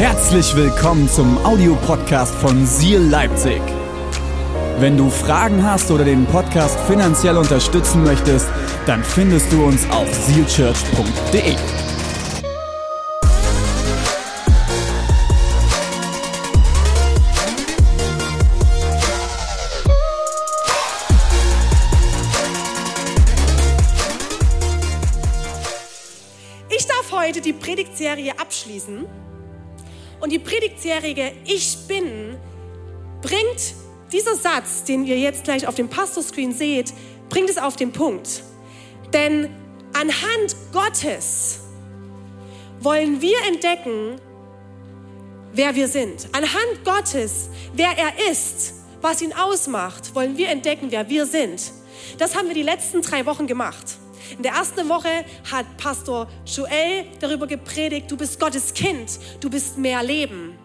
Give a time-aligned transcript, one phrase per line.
[0.00, 3.60] Herzlich willkommen zum Audiopodcast von Seal Leipzig.
[4.78, 8.48] Wenn du Fragen hast oder den Podcast finanziell unterstützen möchtest,
[8.86, 11.54] dann findest du uns auf sealchurch.de.
[26.70, 29.06] Ich darf heute die Predigtserie abschließen.
[30.20, 32.36] Und die Predigtserie Ich bin
[33.22, 33.74] bringt
[34.12, 36.92] dieser Satz, den ihr jetzt gleich auf dem Pastorscreen seht,
[37.28, 38.42] bringt es auf den Punkt.
[39.12, 39.48] Denn
[39.92, 41.60] anhand Gottes
[42.80, 44.20] wollen wir entdecken,
[45.52, 46.28] wer wir sind.
[46.32, 51.72] Anhand Gottes, wer er ist, was ihn ausmacht, wollen wir entdecken, wer wir sind.
[52.18, 53.98] Das haben wir die letzten drei Wochen gemacht.
[54.36, 59.76] In der ersten Woche hat Pastor Joel darüber gepredigt, du bist Gottes Kind, du bist
[59.78, 60.58] mehr Leben.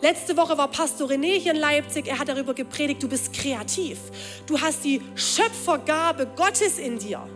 [0.00, 3.98] Letzte Woche war Pastor René hier in Leipzig, er hat darüber gepredigt, du bist kreativ.
[4.46, 7.26] Du hast die Schöpfergabe Gottes in dir.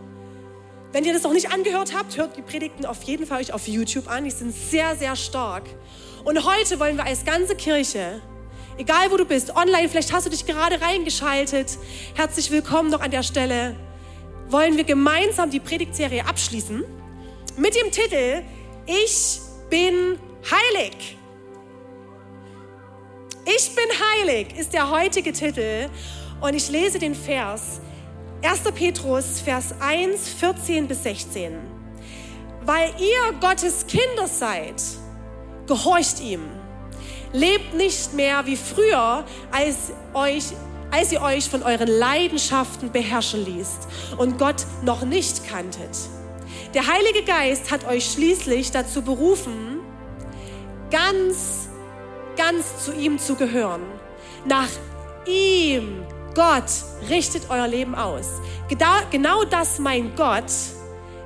[0.91, 3.67] Wenn ihr das noch nicht angehört habt, hört die Predigten auf jeden Fall euch auf
[3.67, 5.63] YouTube an, die sind sehr, sehr stark.
[6.23, 8.21] Und heute wollen wir als ganze Kirche
[8.77, 11.77] Egal wo du bist, online, vielleicht hast du dich gerade reingeschaltet.
[12.13, 13.73] Herzlich willkommen noch an der Stelle
[14.49, 16.83] wollen wir gemeinsam die Predigtserie abschließen
[17.57, 18.43] mit dem Titel
[18.85, 21.17] Ich bin heilig.
[23.45, 25.89] Ich bin heilig ist der heutige Titel
[26.41, 27.79] und ich lese den Vers
[28.41, 28.61] 1.
[28.73, 31.53] Petrus, Vers 1, 14 bis 16.
[32.65, 34.81] Weil ihr Gottes Kinder seid,
[35.67, 36.41] gehorcht ihm.
[37.33, 40.45] Lebt nicht mehr wie früher, als euch
[40.95, 45.97] als ihr euch von euren Leidenschaften beherrschen ließt und Gott noch nicht kanntet.
[46.73, 49.81] Der Heilige Geist hat euch schließlich dazu berufen,
[50.91, 51.67] ganz,
[52.37, 53.81] ganz zu ihm zu gehören.
[54.45, 54.69] Nach
[55.27, 56.71] ihm, Gott,
[57.09, 58.27] richtet euer Leben aus.
[59.11, 60.51] Genau das meint Gott,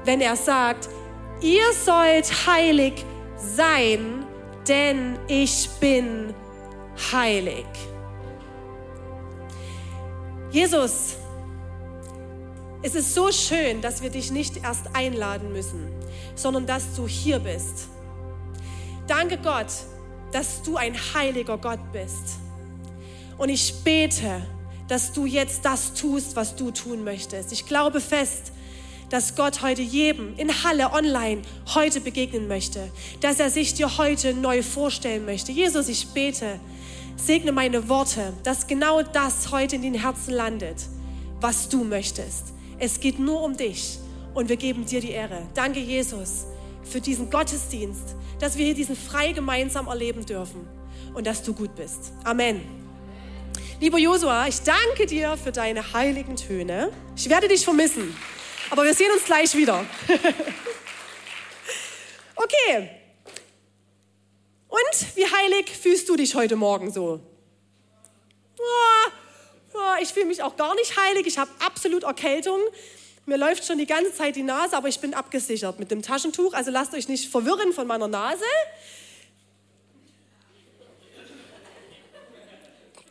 [0.03, 0.89] wenn er sagt,
[1.41, 3.05] ihr sollt heilig
[3.37, 4.25] sein,
[4.67, 6.33] denn ich bin
[7.11, 7.67] heilig.
[10.51, 11.15] Jesus,
[12.81, 15.87] es ist so schön, dass wir dich nicht erst einladen müssen,
[16.35, 17.87] sondern dass du hier bist.
[19.05, 19.67] Danke Gott,
[20.31, 22.39] dass du ein heiliger Gott bist.
[23.37, 24.41] Und ich bete,
[24.87, 27.51] dass du jetzt das tust, was du tun möchtest.
[27.51, 28.51] Ich glaube fest,
[29.09, 31.43] dass Gott heute jedem in Halle online
[31.75, 35.51] heute begegnen möchte, dass er sich dir heute neu vorstellen möchte.
[35.51, 36.59] Jesus, ich bete,
[37.19, 40.77] Segne meine Worte, dass genau das heute in den Herzen landet,
[41.41, 42.53] was du möchtest.
[42.79, 43.99] Es geht nur um dich
[44.33, 45.43] und wir geben dir die Ehre.
[45.53, 46.45] Danke, Jesus,
[46.83, 50.65] für diesen Gottesdienst, dass wir hier diesen frei gemeinsam erleben dürfen
[51.13, 52.13] und dass du gut bist.
[52.23, 52.61] Amen.
[53.81, 56.91] Lieber Josua, ich danke dir für deine heiligen Töne.
[57.15, 58.15] Ich werde dich vermissen,
[58.69, 59.85] aber wir sehen uns gleich wieder.
[62.35, 62.89] okay,
[64.79, 67.21] und wie heilig fühlst du dich heute Morgen so?
[70.01, 71.27] ich fühle mich auch gar nicht heilig.
[71.27, 72.59] Ich habe absolut Erkältung.
[73.25, 76.53] Mir läuft schon die ganze Zeit die Nase, aber ich bin abgesichert mit dem Taschentuch.
[76.53, 78.43] Also lasst euch nicht verwirren von meiner Nase.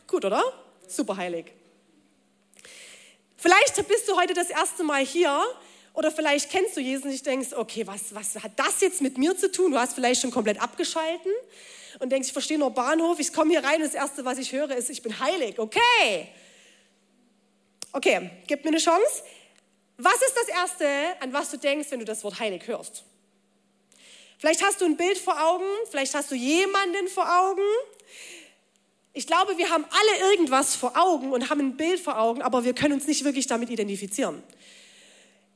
[0.07, 0.43] Gut, oder?
[0.87, 1.51] Super heilig.
[3.37, 5.41] Vielleicht bist du heute das erste Mal hier
[5.93, 9.37] oder vielleicht kennst du Jesus und denkst, okay, was, was hat das jetzt mit mir
[9.37, 9.71] zu tun?
[9.71, 11.31] Du hast vielleicht schon komplett abgeschalten
[11.99, 14.51] und denkst, ich verstehe nur Bahnhof, ich komme hier rein und das Erste, was ich
[14.51, 15.59] höre, ist, ich bin heilig.
[15.59, 16.29] Okay.
[17.91, 19.23] Okay, gib mir eine Chance.
[19.97, 20.87] Was ist das Erste,
[21.19, 23.03] an was du denkst, wenn du das Wort heilig hörst?
[24.37, 27.61] Vielleicht hast du ein Bild vor Augen, vielleicht hast du jemanden vor Augen.
[29.11, 32.63] Ich glaube, wir haben alle irgendwas vor Augen und haben ein Bild vor Augen, aber
[32.63, 34.41] wir können uns nicht wirklich damit identifizieren.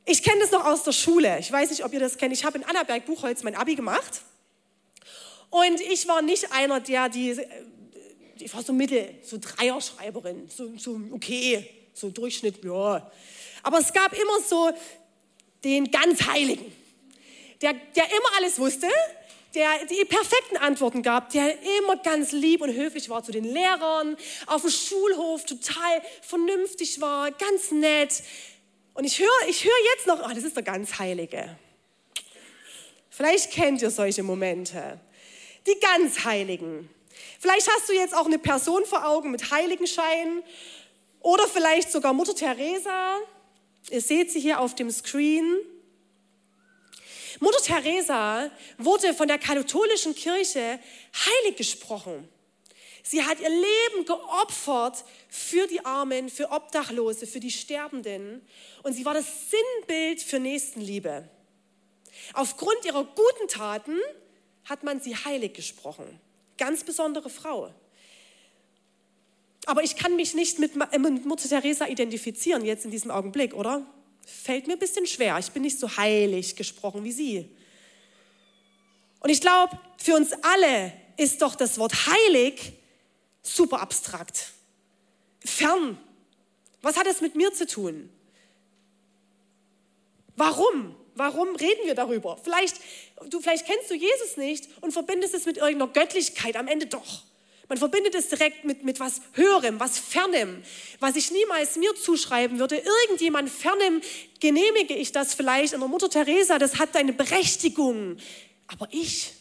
[0.06, 1.40] Ich kenne das noch aus der Schule.
[1.40, 2.34] Ich weiß nicht, ob ihr das kennt.
[2.34, 4.22] Ich habe in Annaberg-Buchholz mein Abi gemacht.
[5.50, 7.40] Und ich war nicht einer, der die,
[8.40, 13.12] ich war so mittel, so Dreierschreiberin, so, so okay, so Durchschnitt, ja.
[13.62, 14.72] Aber es gab immer so
[15.64, 16.74] den ganz Heiligen,
[17.62, 18.88] der, der immer alles wusste,
[19.54, 24.18] der die perfekten Antworten gab, der immer ganz lieb und höflich war zu den Lehrern,
[24.48, 28.24] auf dem Schulhof total vernünftig war, ganz nett,
[28.94, 31.58] und ich höre ich hör jetzt noch, oh, das ist der ganz Heilige.
[33.10, 35.00] Vielleicht kennt ihr solche Momente.
[35.68, 36.90] Die ganz Heiligen.
[37.40, 40.44] Vielleicht hast du jetzt auch eine Person vor Augen mit Heiligenschein
[41.20, 43.18] oder vielleicht sogar Mutter Teresa.
[43.90, 45.58] Ihr seht sie hier auf dem Screen.
[47.40, 50.80] Mutter Teresa wurde von der katholischen Kirche
[51.14, 52.28] heilig gesprochen.
[53.06, 58.42] Sie hat ihr Leben geopfert für die Armen, für Obdachlose, für die Sterbenden.
[58.82, 61.28] Und sie war das Sinnbild für Nächstenliebe.
[62.34, 64.00] Aufgrund ihrer guten Taten
[64.64, 66.20] hat man sie heilig gesprochen.
[66.58, 67.74] Ganz besondere Frau.
[69.66, 70.76] Aber ich kann mich nicht mit
[71.26, 73.86] Mutter Teresa identifizieren jetzt in diesem Augenblick, oder?
[74.26, 75.38] Fällt mir ein bisschen schwer.
[75.40, 77.50] Ich bin nicht so heilig gesprochen wie sie.
[79.20, 82.74] Und ich glaube, für uns alle ist doch das Wort heilig
[83.44, 84.54] super abstrakt.
[85.46, 85.98] Fern.
[86.82, 88.10] Was hat es mit mir zu tun?
[90.36, 90.96] Warum?
[91.16, 92.38] Warum reden wir darüber?
[92.44, 92.78] Vielleicht,
[93.30, 97.24] du, vielleicht kennst du Jesus nicht und verbindest es mit irgendeiner Göttlichkeit, am Ende doch.
[97.70, 100.64] Man verbindet es direkt mit, mit was Höherem, was Fernem,
[101.00, 102.78] was ich niemals mir zuschreiben würde.
[102.78, 104.02] Irgendjemand Fernem
[104.40, 105.74] genehmige ich das vielleicht.
[105.74, 108.18] Und der Mutter Teresa, das hat eine Berechtigung.
[108.68, 109.32] Aber ich,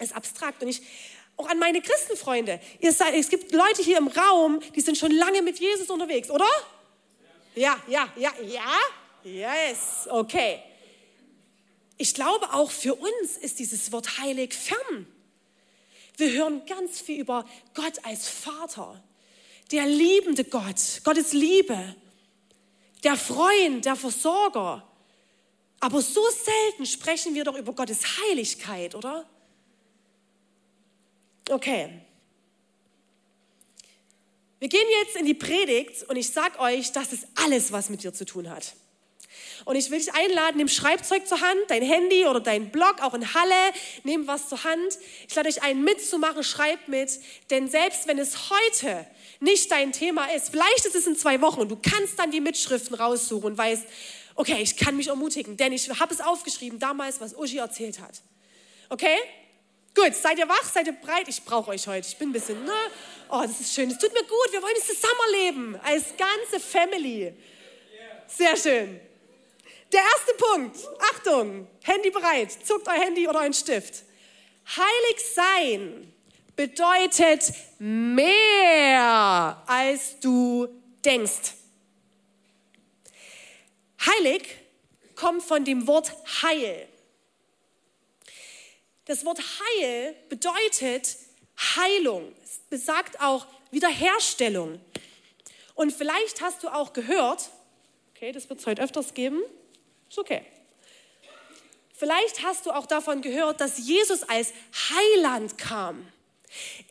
[0.00, 0.62] ist abstrakt.
[0.62, 0.82] Und ich,
[1.40, 2.60] auch an meine Christenfreunde.
[2.90, 6.48] Seid, es gibt Leute hier im Raum, die sind schon lange mit Jesus unterwegs, oder?
[7.54, 8.62] Ja, ja, ja, ja.
[9.24, 10.62] Yes, okay.
[11.96, 15.06] Ich glaube, auch für uns ist dieses Wort heilig fern.
[16.16, 19.02] Wir hören ganz viel über Gott als Vater,
[19.72, 21.96] der liebende Gott, Gottes Liebe,
[23.04, 24.86] der Freund, der Versorger.
[25.80, 29.26] Aber so selten sprechen wir doch über Gottes Heiligkeit, oder?
[31.50, 31.90] Okay.
[34.60, 38.02] Wir gehen jetzt in die Predigt und ich sage euch, das ist alles, was mit
[38.02, 38.74] dir zu tun hat.
[39.64, 43.14] Und ich will dich einladen, nimm Schreibzeug zur Hand, dein Handy oder dein Blog, auch
[43.14, 43.72] in Halle,
[44.04, 44.98] nimm was zur Hand.
[45.28, 47.20] Ich lade euch ein, mitzumachen, schreib mit.
[47.50, 49.06] Denn selbst wenn es heute
[49.40, 52.40] nicht dein Thema ist, vielleicht ist es in zwei Wochen und du kannst dann die
[52.40, 53.84] Mitschriften raussuchen und weißt,
[54.34, 58.22] okay, ich kann mich ermutigen, denn ich habe es aufgeschrieben damals, was Uschi erzählt hat.
[58.88, 59.16] Okay?
[59.94, 61.28] Gut, seid ihr wach, seid ihr breit?
[61.28, 62.06] Ich brauche euch heute.
[62.06, 62.72] Ich bin ein bisschen, ne?
[63.28, 63.90] Oh, das ist schön.
[63.90, 64.52] Es tut mir gut.
[64.52, 65.80] Wir wollen es zusammenleben.
[65.82, 67.34] Als ganze Family.
[68.26, 69.00] Sehr schön.
[69.92, 70.78] Der erste Punkt.
[71.14, 71.66] Achtung.
[71.82, 72.52] Handy bereit.
[72.64, 74.04] Zuckt euer Handy oder ein Stift.
[74.76, 76.12] Heilig sein
[76.54, 80.68] bedeutet mehr, als du
[81.04, 81.54] denkst.
[84.06, 84.42] Heilig
[85.16, 86.89] kommt von dem Wort Heil.
[89.10, 91.16] Das Wort Heil bedeutet
[91.74, 92.32] Heilung.
[92.44, 94.80] Es besagt auch Wiederherstellung.
[95.74, 97.50] Und vielleicht hast du auch gehört,
[98.14, 99.42] okay, das wird es heute öfters geben,
[100.08, 100.46] ist okay.
[101.92, 104.52] Vielleicht hast du auch davon gehört, dass Jesus als
[104.90, 106.06] Heiland kam.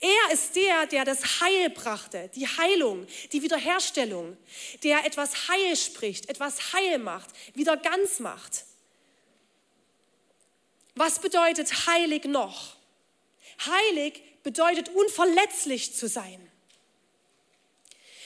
[0.01, 4.35] Er ist der, der das Heil brachte, die Heilung, die Wiederherstellung,
[4.83, 8.65] der etwas Heil spricht, etwas Heil macht, wieder ganz macht.
[10.99, 12.75] Was bedeutet heilig noch?
[13.65, 16.51] Heilig bedeutet unverletzlich zu sein.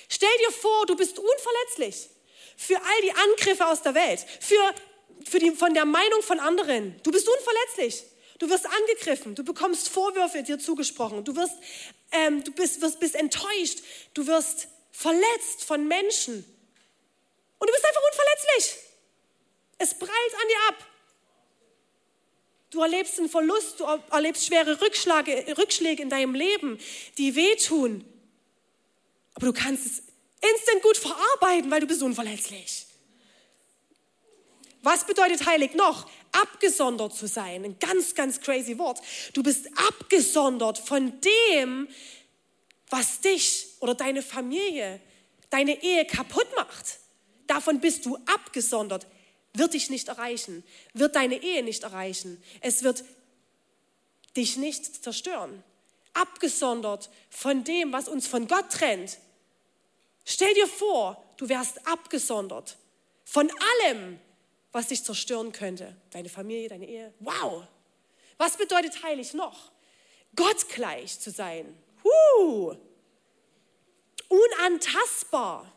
[0.09, 2.09] Stell dir vor, du bist unverletzlich
[2.57, 4.73] für all die Angriffe aus der Welt, für,
[5.23, 6.99] für die, von der Meinung von anderen.
[7.03, 8.05] Du bist unverletzlich.
[8.39, 11.53] Du wirst angegriffen, du bekommst Vorwürfe dir zugesprochen, du wirst,
[12.11, 13.83] ähm, du bist, wirst, bist enttäuscht,
[14.15, 16.43] du wirst verletzt von Menschen.
[17.59, 18.79] Und du bist einfach unverletzlich.
[19.77, 20.92] Es prallt an dir ab.
[22.73, 26.79] Du erlebst einen Verlust, du erlebst schwere Rückschläge, Rückschläge in deinem Leben,
[27.19, 28.03] die wehtun.
[29.35, 29.99] Aber du kannst es
[30.41, 32.87] instant gut verarbeiten, weil du bist unverletzlich.
[34.81, 36.09] Was bedeutet heilig noch?
[36.31, 37.63] Abgesondert zu sein.
[37.63, 39.01] Ein ganz, ganz crazy Wort.
[39.33, 41.87] Du bist abgesondert von dem,
[42.89, 44.99] was dich oder deine Familie,
[45.51, 46.97] deine Ehe kaputt macht.
[47.45, 49.05] Davon bist du abgesondert
[49.53, 52.41] wird dich nicht erreichen, wird deine Ehe nicht erreichen.
[52.61, 53.03] Es wird
[54.35, 55.63] dich nicht zerstören.
[56.13, 59.17] Abgesondert von dem, was uns von Gott trennt.
[60.25, 62.77] Stell dir vor, du wärst abgesondert
[63.25, 63.51] von
[63.83, 64.19] allem,
[64.71, 65.95] was dich zerstören könnte.
[66.11, 67.13] Deine Familie, deine Ehe.
[67.19, 67.63] Wow!
[68.37, 69.71] Was bedeutet heilig noch?
[70.35, 71.77] Gott gleich zu sein.
[72.03, 72.75] Huh.
[74.27, 75.71] Unantastbar.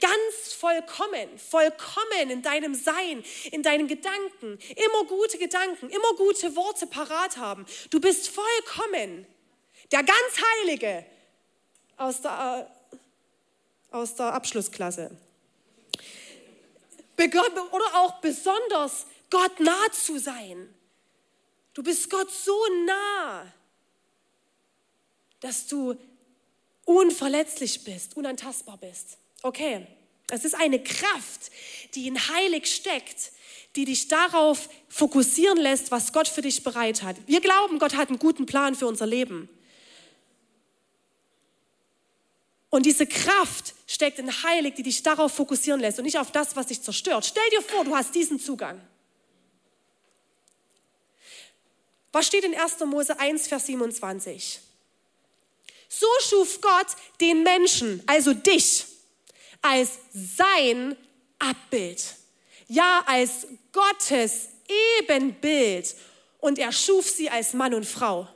[0.00, 4.58] Ganz vollkommen, vollkommen in deinem Sein, in deinen Gedanken.
[4.76, 7.66] Immer gute Gedanken, immer gute Worte parat haben.
[7.90, 9.26] Du bist vollkommen.
[9.92, 11.06] Der ganz Heilige
[11.96, 12.96] aus der, äh,
[13.94, 15.16] aus der Abschlussklasse.
[17.18, 20.74] Oder auch besonders Gott nah zu sein.
[21.72, 23.52] Du bist Gott so nah,
[25.40, 25.94] dass du
[26.84, 29.18] unverletzlich bist, unantastbar bist.
[29.42, 29.86] Okay,
[30.28, 31.52] Es ist eine Kraft,
[31.94, 33.30] die in heilig steckt,
[33.76, 37.16] die dich darauf fokussieren lässt, was Gott für dich bereit hat.
[37.26, 39.48] Wir glauben, Gott hat einen guten Plan für unser Leben.
[42.70, 46.56] Und diese Kraft steckt in heilig, die dich darauf fokussieren lässt und nicht auf das,
[46.56, 47.24] was dich zerstört.
[47.24, 48.80] Stell dir vor, du hast diesen Zugang.
[52.12, 52.80] Was steht in 1.
[52.80, 54.60] Mose 1, Vers 27?
[55.88, 56.88] So schuf Gott
[57.20, 58.86] den Menschen, also dich,
[59.62, 60.96] als sein
[61.38, 62.02] Abbild.
[62.68, 64.48] Ja, als Gottes
[65.00, 65.94] Ebenbild.
[66.38, 68.28] Und er schuf sie als Mann und Frau.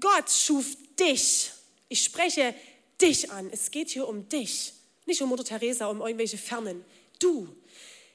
[0.00, 1.50] Gott schuf dich.
[1.88, 2.54] Ich spreche
[3.00, 3.48] dich an.
[3.52, 4.72] Es geht hier um dich.
[5.04, 6.84] Nicht um Mutter Teresa, um irgendwelche Fernen.
[7.18, 7.48] Du.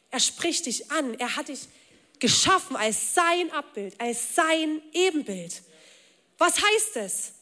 [0.10, 1.14] Er spricht dich an.
[1.20, 1.62] Er hat dich
[2.20, 5.62] geschaffen als sein Abbild, als sein Ebenbild.
[6.38, 7.34] Was heißt es?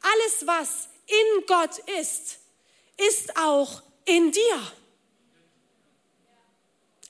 [0.00, 2.37] Alles, was in Gott ist,
[3.06, 4.72] ist auch in dir.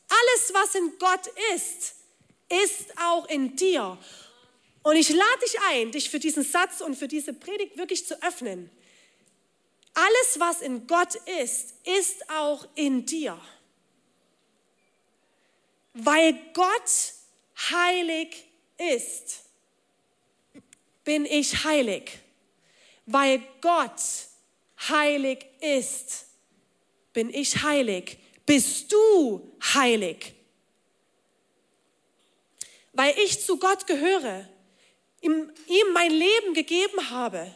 [0.08, 1.94] Alles, was in Gott ist,
[2.48, 3.98] ist auch in dir.
[4.82, 8.22] Und ich lade dich ein, dich für diesen Satz und für diese Predigt wirklich zu
[8.22, 8.70] öffnen.
[9.94, 13.38] Alles, was in Gott ist, ist auch in dir.
[15.92, 16.90] Weil Gott
[17.70, 18.46] heilig
[18.94, 19.40] ist,
[21.04, 22.18] bin ich heilig.
[23.06, 24.00] Weil Gott
[24.88, 26.26] heilig ist,
[27.12, 28.18] bin ich heilig.
[28.46, 30.34] Bist du heilig?
[32.92, 34.48] Weil ich zu Gott gehöre,
[35.20, 37.54] ihm, ihm mein Leben gegeben habe,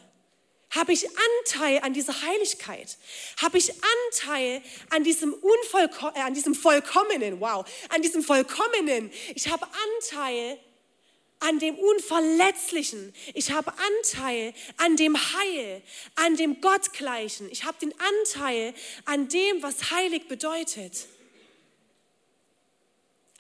[0.71, 2.97] habe ich Anteil an dieser Heiligkeit?
[3.43, 7.41] Habe ich Anteil an diesem, Unvollko äh, an diesem Vollkommenen?
[7.41, 9.13] Wow, an diesem Vollkommenen.
[9.35, 10.72] Ich habe Anteil an
[11.59, 13.13] dem Unverletzlichen.
[13.35, 15.83] Ich habe Anteil an dem Heil,
[16.15, 17.51] an dem Gottgleichen.
[17.51, 21.07] Ich habe den Anteil an dem, was heilig bedeutet.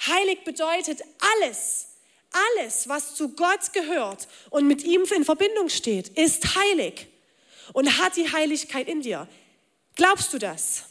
[0.06, 1.02] Heilig bedeutet
[1.38, 1.86] alles,
[2.56, 7.06] alles, was zu Gott gehört und mit ihm in Verbindung steht, ist heilig
[7.72, 9.28] und hat die Heiligkeit in dir.
[9.94, 10.84] Glaubst du das?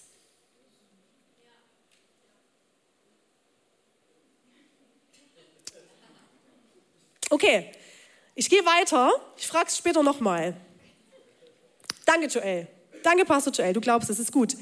[7.32, 7.72] Okay,
[8.36, 9.10] ich gehe weiter.
[9.38, 10.54] Ich frage es später nochmal.
[12.06, 12.68] Danke, Joel.
[13.04, 13.72] Danke, Pastor Joel.
[13.72, 14.58] Du glaubst, es ist gut.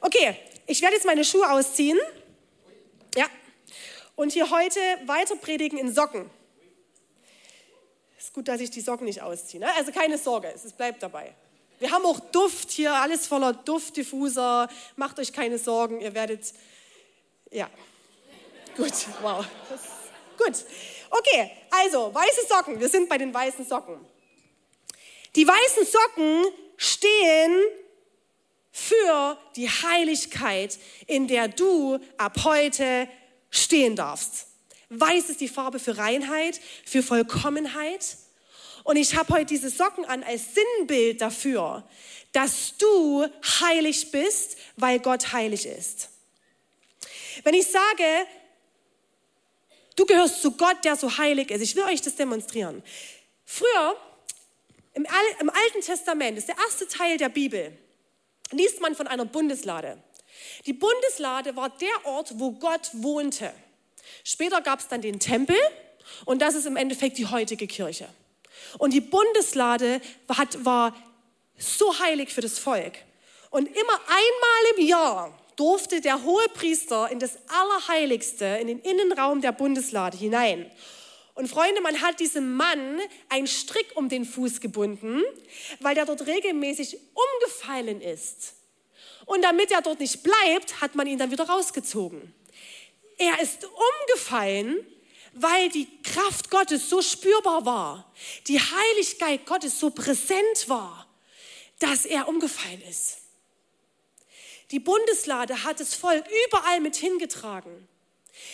[0.00, 0.36] Okay,
[0.66, 1.96] ich werde jetzt meine Schuhe ausziehen.
[3.14, 3.26] Ja.
[4.16, 6.28] Und hier heute weiter predigen in Socken.
[8.18, 9.60] Ist gut, dass ich die Socken nicht ausziehe.
[9.60, 9.72] Ne?
[9.76, 11.32] Also keine Sorge, es bleibt dabei.
[11.78, 14.68] Wir haben auch Duft hier, alles voller Duftdiffuser.
[14.96, 16.52] Macht euch keine Sorgen, ihr werdet.
[17.52, 17.70] Ja.
[18.76, 19.46] Gut, wow.
[20.36, 20.64] Gut.
[21.10, 22.78] Okay, also weiße Socken.
[22.78, 23.98] Wir sind bei den weißen Socken.
[25.34, 26.44] Die weißen Socken
[26.76, 27.60] stehen
[28.72, 33.08] für die Heiligkeit, in der du ab heute
[33.50, 34.46] stehen darfst.
[34.88, 38.16] Weiß ist die Farbe für Reinheit, für Vollkommenheit.
[38.84, 41.84] Und ich habe heute diese Socken an als Sinnbild dafür,
[42.32, 43.26] dass du
[43.60, 46.08] heilig bist, weil Gott heilig ist.
[47.42, 48.04] Wenn ich sage,
[49.96, 52.82] du gehörst zu Gott, der so heilig ist, ich will euch das demonstrieren.
[53.44, 53.96] Früher,
[54.94, 55.06] im,
[55.40, 57.76] im Alten Testament, ist der erste Teil der Bibel,
[58.52, 60.02] liest man von einer Bundeslade.
[60.66, 63.52] Die Bundeslade war der Ort, wo Gott wohnte.
[64.24, 65.56] Später gab es dann den Tempel
[66.24, 68.08] und das ist im Endeffekt die heutige Kirche.
[68.78, 70.96] Und die Bundeslade war, war
[71.58, 72.98] so heilig für das Volk.
[73.50, 79.42] Und immer einmal im Jahr durfte der hohe Priester in das Allerheiligste, in den Innenraum
[79.42, 80.70] der Bundeslade hinein.
[81.34, 82.98] Und Freunde, man hat diesem Mann
[83.28, 85.22] einen Strick um den Fuß gebunden,
[85.80, 88.54] weil der dort regelmäßig umgefallen ist.
[89.26, 92.34] Und damit er dort nicht bleibt, hat man ihn dann wieder rausgezogen.
[93.18, 94.86] Er ist umgefallen,
[95.34, 98.12] weil die Kraft Gottes so spürbar war,
[98.48, 101.06] die Heiligkeit Gottes so präsent war,
[101.80, 103.19] dass er umgefallen ist.
[104.70, 107.88] Die Bundeslade hat das Volk überall mit hingetragen.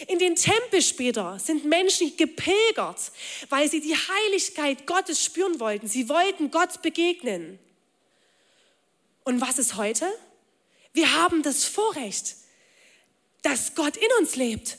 [0.09, 3.13] In den Tempel später sind Menschen gepilgert,
[3.51, 5.87] weil sie die Heiligkeit Gottes spüren wollten.
[5.89, 7.59] Sie wollten Gott begegnen.
[9.25, 10.07] Und was ist heute?
[10.93, 12.37] Wir haben das Vorrecht,
[13.43, 14.79] dass Gott in uns lebt.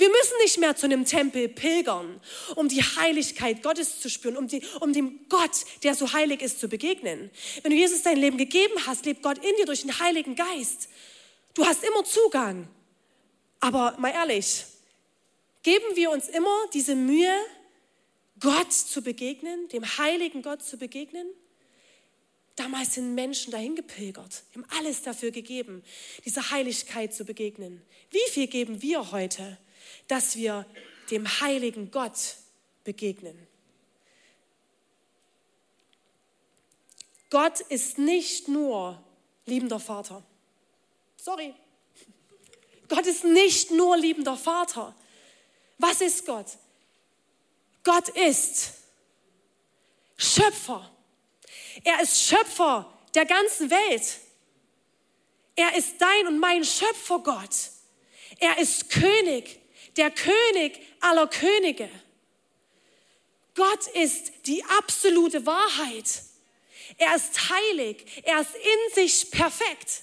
[0.00, 2.22] Wir müssen nicht mehr zu einem Tempel pilgern,
[2.56, 6.58] um die Heiligkeit Gottes zu spüren, um, die, um dem Gott, der so heilig ist,
[6.58, 7.30] zu begegnen.
[7.62, 10.88] Wenn du Jesus dein Leben gegeben hast, lebt Gott in dir durch den Heiligen Geist.
[11.52, 12.66] Du hast immer Zugang.
[13.60, 14.64] Aber mal ehrlich,
[15.62, 17.34] geben wir uns immer diese Mühe,
[18.40, 21.26] Gott zu begegnen, dem heiligen Gott zu begegnen?
[22.56, 25.84] Damals sind Menschen dahin gepilgert, haben alles dafür gegeben,
[26.24, 27.82] dieser Heiligkeit zu begegnen.
[28.10, 29.58] Wie viel geben wir heute,
[30.08, 30.66] dass wir
[31.10, 32.36] dem heiligen Gott
[32.84, 33.46] begegnen?
[37.30, 39.02] Gott ist nicht nur
[39.46, 40.22] liebender Vater.
[41.16, 41.54] Sorry.
[42.88, 44.94] Gott ist nicht nur liebender Vater.
[45.78, 46.46] Was ist Gott?
[47.84, 48.72] Gott ist
[50.16, 50.90] Schöpfer.
[51.84, 54.18] Er ist Schöpfer der ganzen Welt.
[55.54, 57.70] Er ist dein und mein Schöpfergott.
[58.38, 59.59] Er ist König,
[60.00, 61.88] der König aller Könige.
[63.54, 66.22] Gott ist die absolute Wahrheit.
[66.96, 68.22] Er ist heilig.
[68.24, 70.02] Er ist in sich perfekt.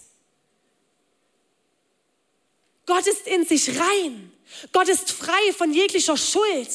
[2.85, 4.31] Gott ist in sich rein.
[4.71, 6.69] Gott ist frei von jeglicher Schuld.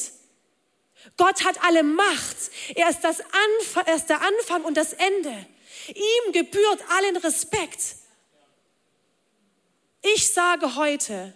[1.15, 2.37] Gott hat alle Macht.
[2.75, 5.45] Er ist, das Anfang, er ist der Anfang und das Ende.
[5.87, 7.95] Ihm gebührt allen Respekt.
[10.01, 11.33] Ich sage heute,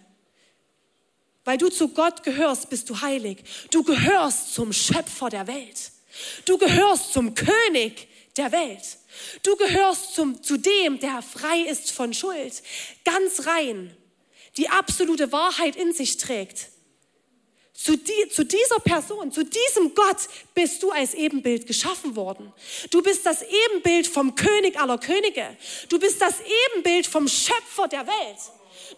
[1.48, 3.38] weil du zu Gott gehörst, bist du heilig.
[3.70, 5.92] Du gehörst zum Schöpfer der Welt.
[6.44, 8.82] Du gehörst zum König der Welt.
[9.42, 12.62] Du gehörst zum, zu dem, der frei ist von Schuld,
[13.02, 13.96] ganz rein,
[14.58, 16.66] die absolute Wahrheit in sich trägt.
[17.72, 20.18] Zu, die, zu, dieser Person, zu diesem Gott
[20.52, 22.52] bist du als Ebenbild geschaffen worden.
[22.90, 25.56] Du bist das Ebenbild vom König aller Könige.
[25.88, 26.34] Du bist das
[26.74, 28.38] Ebenbild vom Schöpfer der Welt.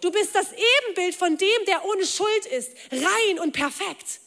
[0.01, 4.21] Du bist das Ebenbild von dem, der ohne Schuld ist, rein und perfekt.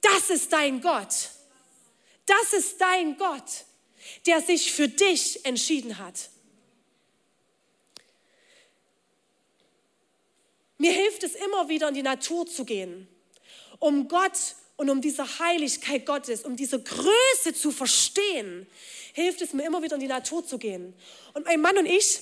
[0.00, 1.30] Das ist dein Gott.
[2.26, 3.64] Das ist dein Gott,
[4.26, 6.30] der sich für dich entschieden hat.
[10.78, 13.08] Mir hilft es immer wieder in die Natur zu gehen,
[13.78, 14.36] um Gott
[14.76, 18.66] und um diese Heiligkeit Gottes, um diese Größe zu verstehen,
[19.14, 20.94] hilft es mir immer wieder in die Natur zu gehen.
[21.32, 22.20] Und mein Mann und ich,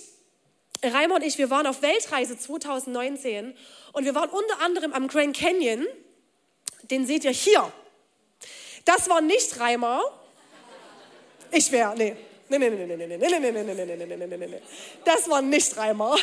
[0.93, 3.57] Reimer und ich, wir waren auf Weltreise 2019
[3.93, 5.87] und wir waren unter anderem am Grand Canyon.
[6.91, 7.73] Den seht ihr hier.
[8.85, 10.03] Das war nicht Reimer.
[11.51, 12.17] Ich wäre, nee.
[12.49, 14.63] Nee, nee, nee, nee, nee, nee, nee, nee, nee, nee, nee, nee, nee, nee.
[15.05, 16.17] Das war nicht Reimer.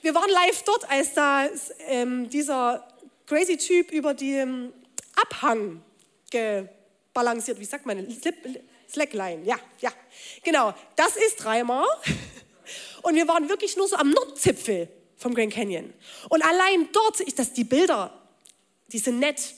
[0.00, 1.48] Wir waren live dort, als da
[1.88, 2.86] ähm, dieser
[3.26, 4.72] crazy Typ über den
[5.16, 5.82] Abhang
[6.30, 8.06] gebalanciert, wie sagt man,
[8.88, 9.90] Slackline, ja, ja,
[10.42, 11.84] genau, das ist Reimer.
[13.02, 15.92] Und wir waren wirklich nur so am Nordzipfel vom Grand Canyon.
[16.28, 18.12] Und allein dort, ich, das, die Bilder,
[18.92, 19.54] die sind nett,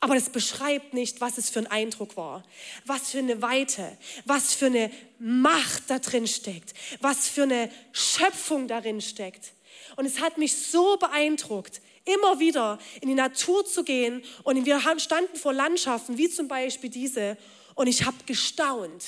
[0.00, 2.44] aber das beschreibt nicht, was es für ein Eindruck war,
[2.84, 8.68] was für eine Weite, was für eine Macht da drin steckt, was für eine Schöpfung
[8.68, 9.54] darin steckt.
[9.96, 14.22] Und es hat mich so beeindruckt, immer wieder in die Natur zu gehen.
[14.42, 17.38] Und wir standen vor Landschaften, wie zum Beispiel diese.
[17.74, 19.04] Und ich habe gestaunt.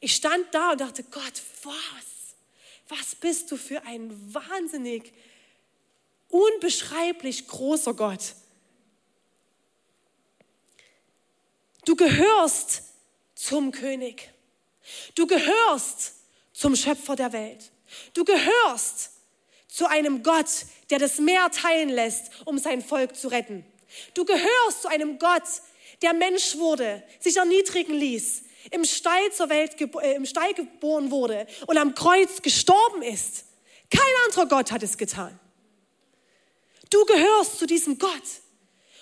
[0.00, 2.17] Ich stand da und dachte, Gott, was?
[2.88, 5.12] Was bist du für ein wahnsinnig,
[6.28, 8.34] unbeschreiblich großer Gott?
[11.84, 12.82] Du gehörst
[13.34, 14.30] zum König.
[15.14, 16.14] Du gehörst
[16.52, 17.70] zum Schöpfer der Welt.
[18.14, 19.12] Du gehörst
[19.68, 20.48] zu einem Gott,
[20.90, 23.64] der das Meer teilen lässt, um sein Volk zu retten.
[24.14, 25.44] Du gehörst zu einem Gott,
[26.02, 31.46] der Mensch wurde, sich erniedrigen ließ, im Stall zur Welt, äh, im Stall geboren wurde
[31.66, 33.44] und am Kreuz gestorben ist.
[33.90, 35.38] Kein anderer Gott hat es getan.
[36.90, 38.12] Du gehörst zu diesem Gott.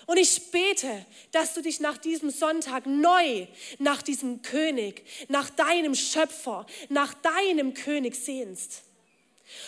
[0.07, 5.95] Und ich bete, dass du dich nach diesem Sonntag neu nach diesem König, nach deinem
[5.95, 8.83] Schöpfer, nach deinem König sehnst.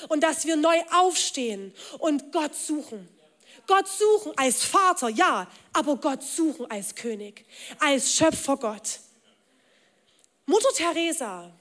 [0.07, 3.07] Und dass wir neu aufstehen und Gott suchen.
[3.67, 7.45] Gott suchen als Vater, ja, aber Gott suchen als König,
[7.79, 8.99] als Schöpfergott.
[10.49, 11.51] Mutter Teresa,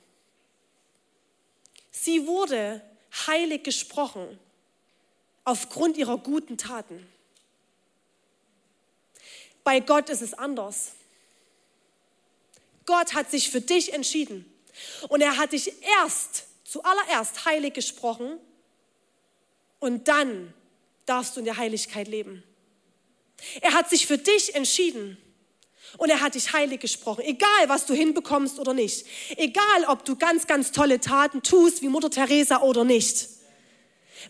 [1.91, 2.81] sie wurde
[3.27, 4.39] heilig gesprochen
[5.45, 7.07] aufgrund ihrer guten Taten.
[9.63, 10.93] Bei Gott ist es anders.
[12.87, 14.51] Gott hat sich für dich entschieden
[15.11, 15.71] und er hat dich
[16.01, 18.41] erst zuallererst heilig gesprochen
[19.81, 20.55] und dann
[21.05, 22.43] darfst du in der Heiligkeit leben.
[23.61, 25.19] Er hat sich für dich entschieden
[25.97, 27.23] und er hat dich heilig gesprochen.
[27.25, 29.07] Egal, was du hinbekommst oder nicht.
[29.37, 33.29] Egal, ob du ganz, ganz tolle Taten tust, wie Mutter Teresa oder nicht.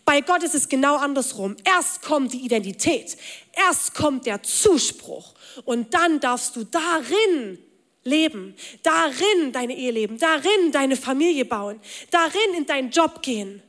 [0.05, 1.57] Bei Gott ist es genau andersrum.
[1.65, 3.17] Erst kommt die Identität,
[3.53, 7.59] erst kommt der Zuspruch und dann darfst du darin
[8.05, 13.63] leben, darin deine Ehe leben, darin deine Familie bauen, darin in deinen Job gehen.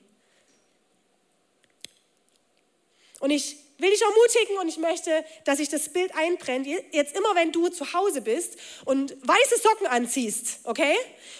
[3.20, 6.68] Und ich will dich ermutigen und ich möchte, dass sich das Bild einbrennt.
[6.92, 10.96] Jetzt immer, wenn du zu Hause bist und weiße Socken anziehst, okay?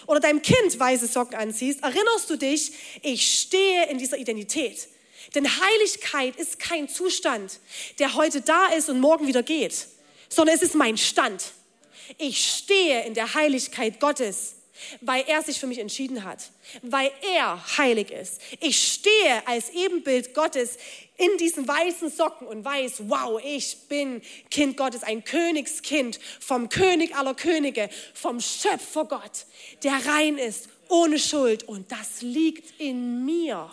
[0.06, 2.72] Oder deinem Kind weiße Socken anziehst, erinnerst du dich,
[3.02, 4.88] ich stehe in dieser Identität.
[5.34, 7.60] Denn Heiligkeit ist kein Zustand,
[7.98, 9.86] der heute da ist und morgen wieder geht,
[10.28, 11.52] sondern es ist mein Stand.
[12.18, 14.54] Ich stehe in der Heiligkeit Gottes
[15.00, 16.50] weil er sich für mich entschieden hat,
[16.82, 18.40] weil er heilig ist.
[18.60, 20.78] Ich stehe als Ebenbild Gottes
[21.16, 27.14] in diesen weißen Socken und weiß, wow, ich bin Kind Gottes, ein Königskind vom König
[27.14, 29.46] aller Könige, vom Schöpfer Gott,
[29.82, 31.64] der rein ist, ohne Schuld.
[31.64, 33.70] Und das liegt in mir.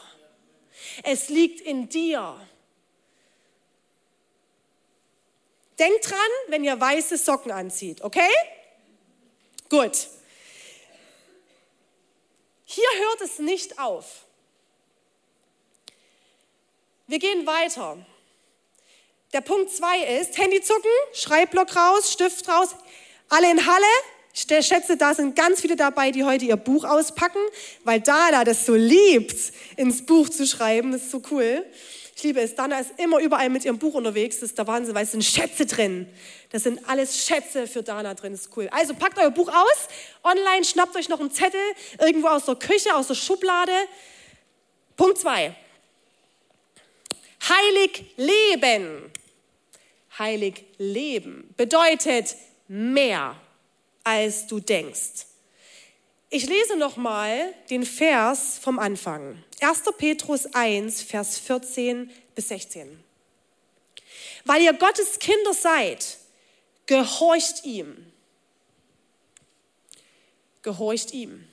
[1.04, 2.39] Es liegt in dir.
[5.80, 6.17] Denkt dran,
[6.48, 8.30] wenn ihr weiße Socken anzieht, okay?
[9.70, 10.08] Gut.
[12.69, 14.25] Hier hört es nicht auf.
[17.08, 17.97] Wir gehen weiter.
[19.32, 22.75] Der Punkt 2 ist, Handy zucken, Schreibblock raus, Stift raus,
[23.30, 23.86] alle in Halle.
[24.34, 27.39] Ich schätze, da sind ganz viele dabei, die heute ihr Buch auspacken,
[27.86, 30.91] weil Dana das so liebt, ins Buch zu schreiben.
[30.91, 31.65] Das ist so cool.
[32.17, 32.56] Ich liebe es.
[32.56, 34.39] Dana ist immer überall mit ihrem Buch unterwegs.
[34.39, 36.12] Das ist der Wahnsinn, weil es sind Schätze drin.
[36.49, 38.32] Das sind alles Schätze für Dana drin.
[38.32, 38.67] Das ist cool.
[38.71, 39.88] Also packt euer Buch aus.
[40.23, 41.62] Online schnappt euch noch einen Zettel
[41.99, 43.71] irgendwo aus der Küche, aus der Schublade.
[44.95, 45.56] Punkt 2.
[47.49, 49.12] Heilig leben.
[50.17, 52.36] Heilig leben bedeutet
[52.67, 53.39] mehr,
[54.03, 55.27] als du denkst.
[56.30, 59.42] Ich lese nochmal den Vers vom Anfang.
[59.62, 59.84] 1.
[59.98, 63.02] Petrus 1, Vers 14 bis 16.
[64.44, 66.18] Weil ihr Gottes Kinder seid,
[66.86, 68.12] gehorcht ihm.
[70.63, 71.48] Gehorcht ihm.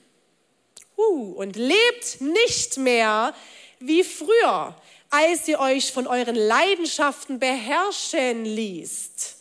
[0.97, 3.33] Uh, und lebt nicht mehr
[3.79, 4.75] wie früher,
[5.09, 9.35] als ihr euch von euren Leidenschaften beherrschen ließt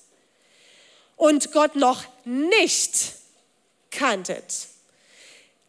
[1.16, 3.14] und Gott noch nicht
[3.90, 4.73] kanntet.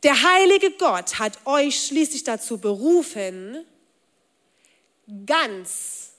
[0.06, 3.66] Der heilige Gott hat euch schließlich dazu berufen,
[5.26, 6.12] ganz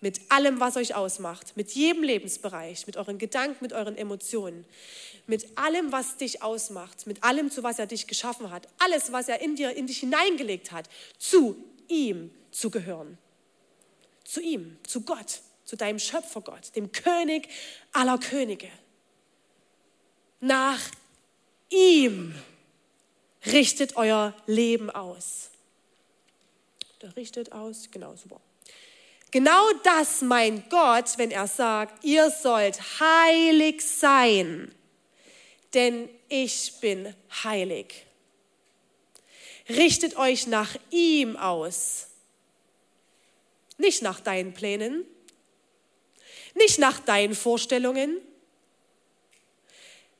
[0.00, 4.64] mit allem, was euch ausmacht, mit jedem Lebensbereich, mit euren Gedanken, mit euren Emotionen,
[5.26, 9.28] mit allem, was dich ausmacht, mit allem, zu was er dich geschaffen hat, alles, was
[9.28, 10.88] er in dir, in dich hineingelegt hat,
[11.18, 13.18] zu ihm zu gehören.
[14.24, 17.50] Zu ihm, zu Gott, zu deinem Schöpfergott, dem König
[17.92, 18.70] aller Könige.
[20.40, 20.80] Nach
[21.68, 22.34] ihm
[23.46, 25.50] richtet euer Leben aus.
[27.16, 28.40] Richtet aus, genau, super.
[29.30, 34.72] Genau das meint Gott, wenn er sagt, ihr sollt heilig sein,
[35.74, 38.06] denn ich bin heilig.
[39.68, 42.06] Richtet euch nach ihm aus,
[43.76, 45.04] nicht nach deinen Plänen,
[46.54, 48.20] nicht nach deinen Vorstellungen,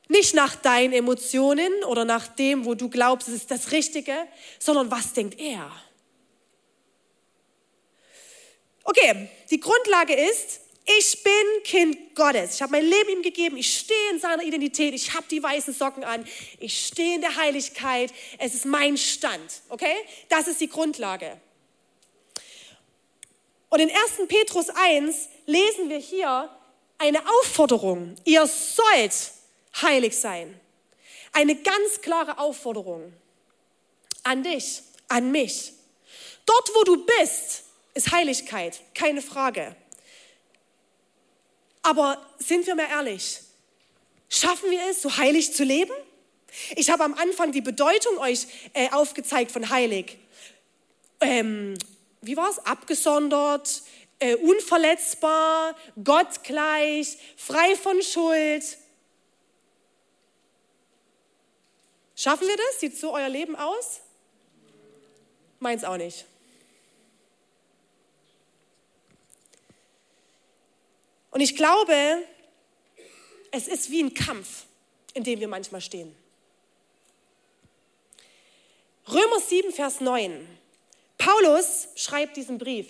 [0.09, 4.15] nicht nach deinen Emotionen oder nach dem, wo du glaubst, es ist das Richtige,
[4.59, 5.71] sondern was denkt er?
[8.85, 11.33] Okay, die Grundlage ist, ich bin
[11.65, 12.57] Kind Gottes.
[12.57, 13.57] Ich habe mein Leben ihm gegeben.
[13.57, 14.93] Ich stehe in seiner Identität.
[14.93, 16.27] Ich habe die weißen Socken an.
[16.61, 18.13] Ich stehe in der Heiligkeit.
[18.39, 19.63] Es ist mein Stand.
[19.71, 19.95] Okay?
[20.29, 21.41] Das ist die Grundlage.
[23.71, 24.29] Und in 1.
[24.29, 26.51] Petrus 1 lesen wir hier
[26.99, 28.15] eine Aufforderung.
[28.25, 29.15] Ihr sollt
[29.83, 30.59] heilig sein.
[31.33, 33.13] Eine ganz klare Aufforderung
[34.23, 35.73] an dich, an mich.
[36.47, 39.75] Dort, wo du bist, ist Heiligkeit, keine Frage.
[41.83, 43.41] Aber sind wir mal ehrlich,
[44.29, 45.93] schaffen wir es, so heilig zu leben?
[46.77, 50.19] Ich habe am Anfang die Bedeutung euch äh, aufgezeigt von heilig.
[51.21, 51.75] Ähm,
[52.21, 52.59] wie war es?
[52.61, 53.83] Abgesondert,
[54.19, 58.79] äh, unverletzbar, gottgleich, frei von Schuld.
[62.25, 62.81] Schaffen wir das?
[62.81, 64.01] Sieht so euer Leben aus?
[65.61, 66.25] Meins auch nicht.
[71.33, 72.27] Und ich glaube,
[73.51, 74.65] es ist wie ein Kampf,
[75.13, 76.17] in dem wir manchmal stehen.
[79.07, 80.49] Römer 7, Vers 9.
[81.19, 82.87] Paulus schreibt diesen Brief.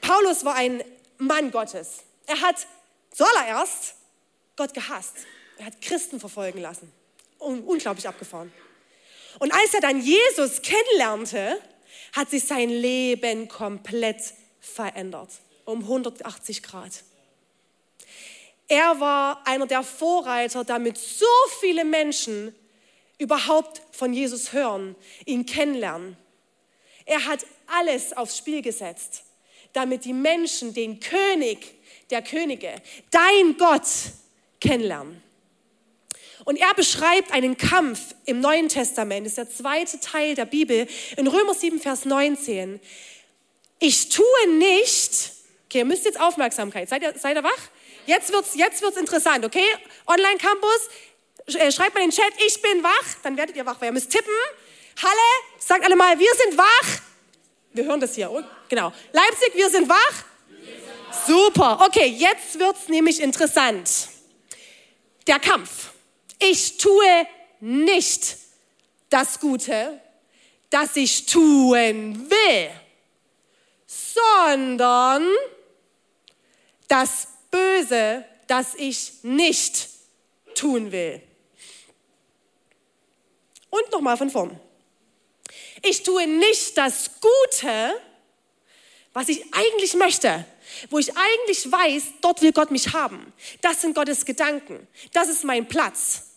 [0.00, 0.82] Paulus war ein
[1.18, 1.98] Mann Gottes.
[2.24, 2.66] Er hat
[3.10, 3.94] zuallererst
[4.56, 5.16] Gott gehasst.
[5.58, 6.90] Er hat Christen verfolgen lassen
[7.38, 8.52] unglaublich abgefahren.
[9.38, 11.60] Und als er dann Jesus kennenlernte,
[12.12, 15.30] hat sich sein Leben komplett verändert.
[15.64, 17.04] Um 180 Grad.
[18.68, 21.26] Er war einer der Vorreiter, damit so
[21.60, 22.54] viele Menschen
[23.18, 26.16] überhaupt von Jesus hören, ihn kennenlernen.
[27.04, 29.24] Er hat alles aufs Spiel gesetzt,
[29.72, 31.74] damit die Menschen den König
[32.10, 32.74] der Könige,
[33.10, 33.86] dein Gott,
[34.60, 35.22] kennenlernen.
[36.48, 40.88] Und er beschreibt einen Kampf im Neuen Testament, das ist der zweite Teil der Bibel,
[41.18, 42.80] in Römer 7, Vers 19.
[43.80, 44.24] Ich tue
[44.56, 45.32] nicht,
[45.66, 47.50] okay, ihr müsst jetzt Aufmerksamkeit, seid ihr, seid ihr wach?
[48.06, 49.66] Jetzt wird's, jetzt wird's interessant, okay?
[50.06, 50.88] Online-Campus,
[51.48, 53.82] äh, schreibt mal in den Chat, ich bin wach, dann werdet ihr wach.
[53.82, 54.32] Ihr müsst tippen.
[55.02, 57.02] Halle, sagt alle mal, wir sind wach.
[57.74, 58.30] Wir hören das hier,
[58.70, 58.90] genau.
[59.12, 60.24] Leipzig, wir sind wach.
[61.26, 63.90] Super, okay, jetzt wird's nämlich interessant.
[65.26, 65.90] Der Kampf.
[66.38, 67.26] Ich tue
[67.60, 68.36] nicht
[69.10, 70.00] das Gute,
[70.70, 72.70] das ich tun will,
[73.86, 75.26] sondern
[76.86, 79.88] das Böse, das ich nicht
[80.54, 81.22] tun will.
[83.70, 84.60] Und nochmal von vorn.
[85.82, 88.00] Ich tue nicht das Gute,
[89.12, 90.44] was ich eigentlich möchte,
[90.90, 93.32] wo ich eigentlich weiß, dort will Gott mich haben.
[93.60, 94.86] Das sind Gottes Gedanken.
[95.12, 96.27] Das ist mein Platz.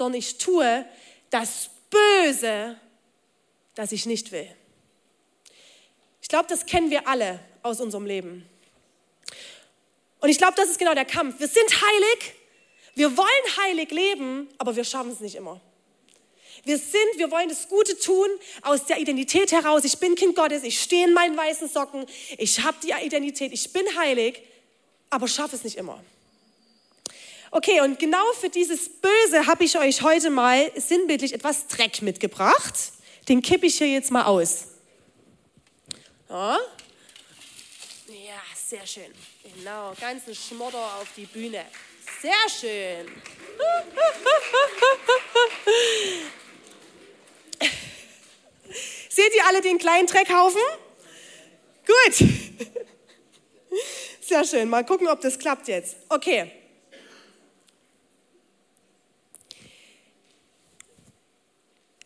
[0.00, 0.86] Sondern ich tue
[1.28, 2.80] das Böse,
[3.74, 4.48] das ich nicht will.
[6.22, 8.48] Ich glaube, das kennen wir alle aus unserem Leben.
[10.20, 11.38] Und ich glaube, das ist genau der Kampf.
[11.38, 12.32] Wir sind heilig,
[12.94, 15.60] wir wollen heilig leben, aber wir schaffen es nicht immer.
[16.64, 18.28] Wir sind, wir wollen das Gute tun
[18.62, 19.84] aus der Identität heraus.
[19.84, 22.06] Ich bin Kind Gottes, ich stehe in meinen weißen Socken,
[22.38, 24.40] ich habe die Identität, ich bin heilig,
[25.10, 26.02] aber schaffe es nicht immer.
[27.52, 32.74] Okay, und genau für dieses Böse habe ich euch heute mal sinnbildlich etwas Dreck mitgebracht.
[33.28, 34.68] Den kippe ich hier jetzt mal aus.
[36.28, 36.56] Ja,
[38.06, 39.12] ja sehr schön.
[39.56, 41.66] Genau, ganzen Schmodder auf die Bühne.
[42.22, 43.08] Sehr schön.
[49.08, 50.60] Seht ihr alle den kleinen Dreckhaufen?
[51.84, 52.14] Gut.
[54.20, 54.68] Sehr schön.
[54.68, 55.96] Mal gucken, ob das klappt jetzt.
[56.08, 56.59] Okay.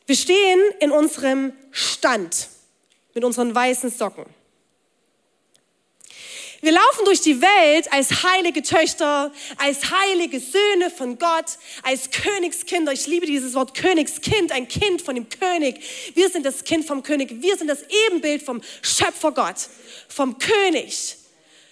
[0.06, 2.48] Wir stehen in unserem Stand
[3.14, 4.26] mit unseren weißen Socken.
[6.60, 11.44] Wir laufen durch die Welt als heilige Töchter, als heilige Söhne von Gott,
[11.82, 12.90] als Königskinder.
[12.92, 15.82] Ich liebe dieses Wort Königskind, ein Kind von dem König.
[16.14, 17.42] Wir sind das Kind vom König.
[17.42, 19.68] Wir sind das Ebenbild vom Schöpfer Gott,
[20.08, 21.16] vom König.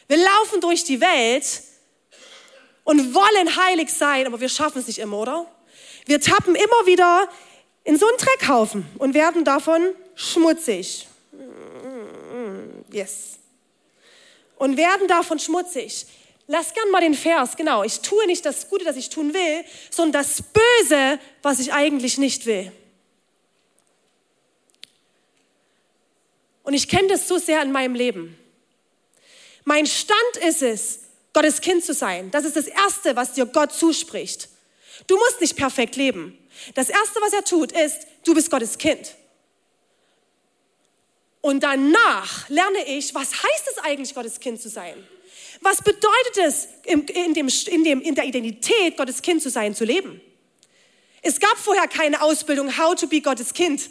[0.08, 1.62] Wir laufen durch die Welt
[2.84, 5.46] und wollen heilig sein, aber wir schaffen es nicht immer, oder?
[6.04, 7.28] Wir tappen immer wieder
[7.84, 11.06] in so einen Dreckhaufen und werden davon schmutzig.
[12.90, 13.38] Yes
[14.62, 16.06] und werden davon schmutzig.
[16.46, 17.82] Lass gern mal den Vers, genau.
[17.82, 22.16] Ich tue nicht das Gute, das ich tun will, sondern das Böse, was ich eigentlich
[22.16, 22.70] nicht will.
[26.62, 28.38] Und ich kenne das so sehr in meinem Leben.
[29.64, 31.00] Mein Stand ist es,
[31.32, 32.30] Gottes Kind zu sein.
[32.30, 34.48] Das ist das Erste, was dir Gott zuspricht.
[35.06, 36.38] Du musst nicht perfekt leben.
[36.74, 39.14] Das Erste, was er tut, ist, du bist Gottes Kind.
[41.40, 44.94] Und danach lerne ich, was heißt es eigentlich, Gottes Kind zu sein?
[45.60, 49.74] Was bedeutet es, in, in, dem, in, dem, in der Identität Gottes Kind zu sein,
[49.74, 50.20] zu leben?
[51.20, 53.90] Es gab vorher keine Ausbildung, how to be Gottes Kind.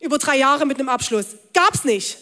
[0.00, 1.26] Über drei Jahre mit einem Abschluss.
[1.52, 2.18] Gab's nicht.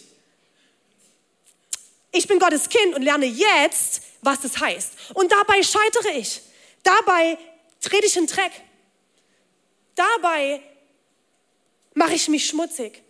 [2.12, 4.92] Ich bin Gottes Kind und lerne jetzt, was das heißt.
[5.14, 6.42] Und dabei scheitere ich.
[6.82, 7.38] Dabei
[7.80, 8.52] trete ich in Dreck.
[9.94, 10.62] Dabei
[11.94, 13.02] mache ich mich schmutzig.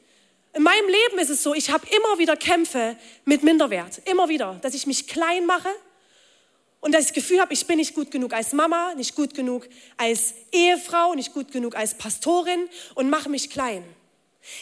[0.53, 4.03] In meinem Leben ist es so, ich habe immer wieder Kämpfe mit Minderwert.
[4.07, 5.69] Immer wieder, dass ich mich klein mache
[6.81, 9.35] und dass ich das Gefühl habe, ich bin nicht gut genug als Mama, nicht gut
[9.35, 13.85] genug als Ehefrau, nicht gut genug als Pastorin und mache mich klein.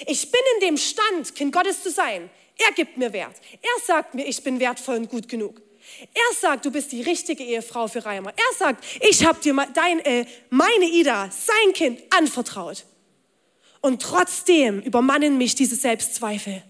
[0.07, 2.29] Ich bin in dem Stand, Kind Gottes zu sein.
[2.59, 3.37] Er gibt mir Wert.
[3.53, 5.63] Er sagt mir, ich bin wertvoll und gut genug.
[6.15, 8.31] Er sagt, du bist die richtige Ehefrau für Reimer.
[8.31, 12.85] Er sagt, ich habe dir dein, äh, meine Ida, sein Kind, anvertraut.
[13.81, 16.63] Und trotzdem übermannen mich diese Selbstzweifel.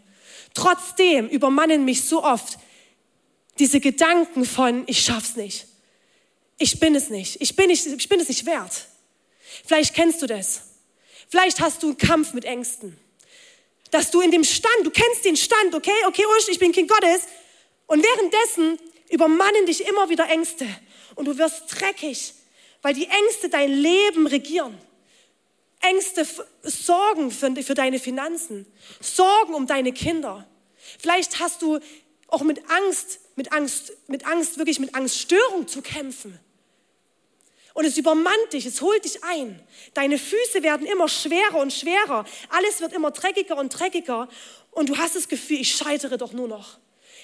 [0.55, 2.59] Trotzdem übermannen mich so oft
[3.59, 5.67] diese Gedanken von, ich schaff's nicht.
[6.59, 7.41] Ich bin es nicht.
[7.41, 8.87] Ich bin, nicht, ich bin es nicht wert.
[9.65, 10.63] Vielleicht kennst du das.
[11.29, 12.99] Vielleicht hast du einen Kampf mit Ängsten.
[13.91, 17.23] Dass du in dem Stand, du kennst den Stand, okay, okay, ich bin Kind Gottes.
[17.87, 18.79] Und währenddessen
[19.11, 20.67] übermannen dich immer wieder Ängste.
[21.15, 22.35] Und du wirst dreckig,
[22.83, 24.79] weil die Ängste dein Leben regieren.
[25.81, 26.27] Ängste,
[26.63, 28.67] Sorgen für, für deine Finanzen,
[29.01, 30.47] Sorgen um deine Kinder.
[30.99, 31.79] Vielleicht hast du
[32.27, 36.39] auch mit Angst, mit Angst, mit Angst, wirklich mit Angststörung zu kämpfen.
[37.75, 39.61] Und es übermannt dich, es holt dich ein.
[39.95, 42.25] Deine Füße werden immer schwerer und schwerer.
[42.49, 44.29] Alles wird immer dreckiger und dreckiger.
[44.73, 46.79] Und du hast das Gefühl, ich scheitere doch nur noch.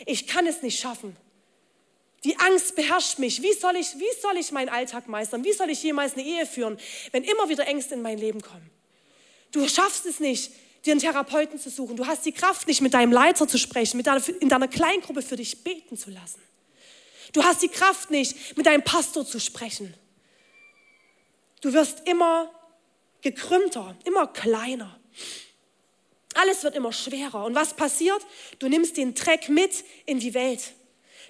[0.07, 1.16] Ich kann es nicht schaffen.
[2.25, 3.43] Die Angst beherrscht mich.
[3.43, 5.45] Wie soll ich, wie soll ich meinen Alltag meistern?
[5.45, 6.79] Wie soll ich jemals eine Ehe führen,
[7.13, 8.71] wenn immer wieder Ängste in mein Leben kommen?
[9.53, 10.51] Du schaffst es nicht,
[10.87, 11.97] dir einen Therapeuten zu suchen.
[11.97, 15.21] Du hast die Kraft nicht, mit deinem Leiter zu sprechen, mit deiner, in deiner Kleingruppe
[15.21, 16.43] für dich beten zu lassen.
[17.35, 19.93] Du hast die Kraft nicht, mit deinem Pastor zu sprechen.
[21.61, 22.51] Du wirst immer
[23.21, 24.99] gekrümmter, immer kleiner.
[26.35, 27.45] Alles wird immer schwerer.
[27.45, 28.25] Und was passiert?
[28.59, 30.73] Du nimmst den Dreck mit in die Welt.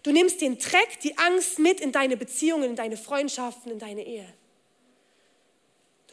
[0.05, 4.07] Du nimmst den Dreck, die Angst mit in deine Beziehungen, in deine Freundschaften, in deine
[4.07, 4.33] Ehe.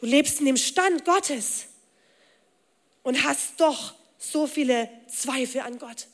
[0.00, 1.66] Du lebst in dem Stand Gottes
[3.02, 6.06] und hast doch so viele Zweifel an Gott.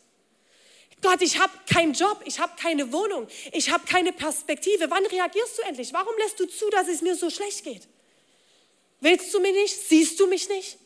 [1.03, 4.91] Gott, ich habe keinen Job, ich habe keine Wohnung, ich habe keine Perspektive.
[4.91, 5.93] Wann reagierst du endlich?
[5.93, 7.87] Warum lässt du zu, dass es mir so schlecht geht?
[9.01, 9.89] Willst du mich nicht?
[9.89, 10.79] Siehst du mich nicht?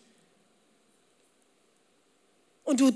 [2.65, 2.93] Und du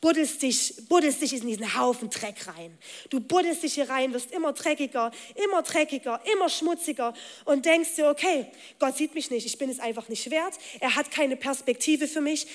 [0.00, 2.76] buddelst dich, buddelst dich in diesen Haufen Dreck rein.
[3.10, 7.14] Du buddelst dich hier rein, wirst immer dreckiger, immer dreckiger, immer schmutziger
[7.44, 8.46] und denkst dir, okay,
[8.78, 12.20] Gott sieht mich nicht, ich bin es einfach nicht wert, er hat keine Perspektive für
[12.20, 12.46] mich,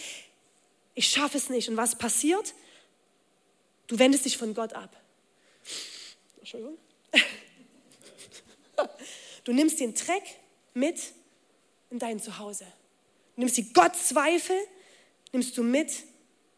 [0.96, 1.70] ich schaffe es nicht.
[1.70, 2.54] Und was passiert?
[3.88, 4.96] Du wendest dich von Gott ab.
[6.40, 6.78] Entschuldigung.
[9.46, 10.24] Du nimmst den Dreck
[10.74, 10.98] mit
[11.90, 12.66] in dein Zuhause.
[13.36, 14.56] Du nimmst die Gottzweifel,
[15.34, 15.92] nimmst du mit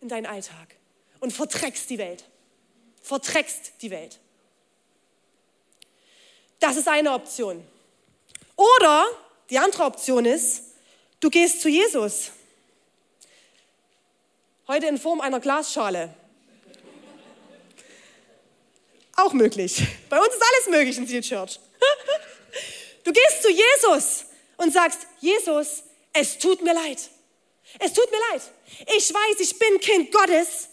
[0.06, 0.76] in deinen Alltag
[1.20, 2.26] und verdreckst die Welt.
[3.02, 4.20] Verdreckst die Welt.
[6.60, 7.65] Das ist eine Option.
[8.56, 9.06] Oder
[9.50, 10.62] die andere Option ist,
[11.20, 12.32] du gehst zu Jesus.
[14.68, 16.13] Heute in Form einer Glasschale.
[19.15, 19.82] Auch möglich.
[20.10, 21.60] Bei uns ist alles möglich in Seal Church.
[23.04, 24.26] Du gehst zu Jesus
[24.58, 27.12] und sagst, Jesus, es tut mir leid.
[27.80, 28.42] Es tut mir leid.
[28.96, 30.70] Ich weiß, ich bin Kind Gottes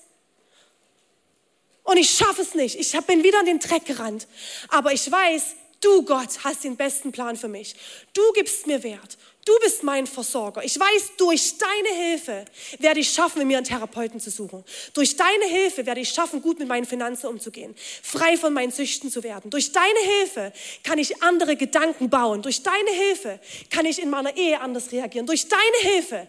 [1.84, 2.78] und ich schaffe es nicht.
[2.78, 4.26] Ich bin wieder in den Dreck gerannt.
[4.68, 5.42] Aber ich weiß,
[5.80, 7.74] du Gott hast den besten Plan für mich.
[8.14, 9.18] Du gibst mir Wert.
[9.44, 10.62] Du bist mein Versorger.
[10.62, 12.44] Ich weiß, durch deine Hilfe
[12.78, 14.64] werde ich schaffen, mir einen Therapeuten zu suchen.
[14.94, 19.10] Durch deine Hilfe werde ich schaffen, gut mit meinen Finanzen umzugehen, frei von meinen Süchten
[19.10, 19.50] zu werden.
[19.50, 20.52] Durch deine Hilfe
[20.84, 22.42] kann ich andere Gedanken bauen.
[22.42, 25.26] Durch deine Hilfe kann ich in meiner Ehe anders reagieren.
[25.26, 26.28] Durch deine Hilfe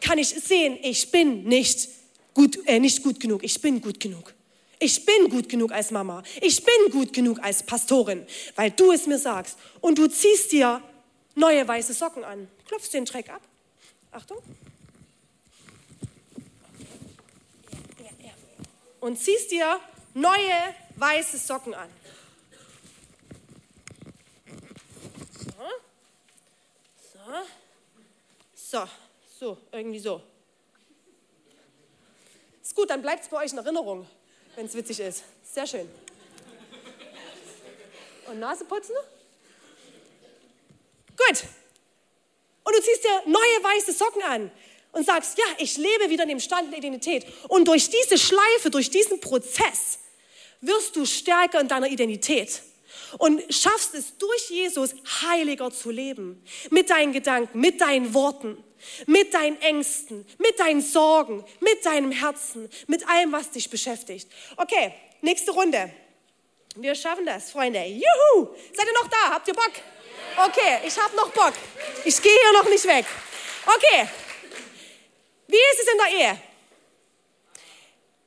[0.00, 1.88] kann ich sehen, ich bin nicht
[2.34, 3.42] gut, äh, nicht gut genug.
[3.42, 4.34] Ich bin gut genug.
[4.78, 6.22] Ich bin gut genug als Mama.
[6.40, 9.58] Ich bin gut genug als Pastorin, weil du es mir sagst.
[9.80, 10.82] Und du ziehst dir
[11.34, 12.48] neue weiße Socken an.
[12.66, 13.40] Klopfst den Dreck ab.
[14.12, 14.38] Achtung.
[19.00, 19.80] Und ziehst dir
[20.14, 21.88] neue weiße Socken an.
[25.38, 25.62] So.
[27.12, 28.78] So.
[28.78, 28.82] So,
[29.46, 30.20] so irgendwie so.
[32.60, 34.04] Ist gut, dann bleibt es bei euch in Erinnerung,
[34.56, 35.22] wenn es witzig ist.
[35.44, 35.88] Sehr schön.
[38.26, 38.96] Und Nase putzen?
[41.16, 41.44] Gut.
[42.64, 44.50] Und du ziehst dir neue weiße Socken an
[44.90, 47.24] und sagst, ja, ich lebe wieder in dem Stand der Identität.
[47.46, 50.00] Und durch diese Schleife, durch diesen Prozess
[50.60, 52.62] wirst du stärker in deiner Identität
[53.18, 56.42] und schaffst es durch Jesus heiliger zu leben.
[56.70, 58.64] Mit deinen Gedanken, mit deinen Worten,
[59.06, 64.28] mit deinen Ängsten, mit deinen Sorgen, mit deinem Herzen, mit allem, was dich beschäftigt.
[64.56, 65.92] Okay, nächste Runde.
[66.76, 67.82] Wir schaffen das, Freunde.
[67.84, 68.54] Juhu!
[68.72, 69.30] Seid ihr noch da?
[69.30, 69.72] Habt ihr Bock?
[70.36, 71.54] Okay, ich habe noch Bock.
[72.04, 73.06] Ich gehe hier noch nicht weg.
[73.64, 74.08] Okay.
[75.48, 76.38] Wie ist es in der Ehe?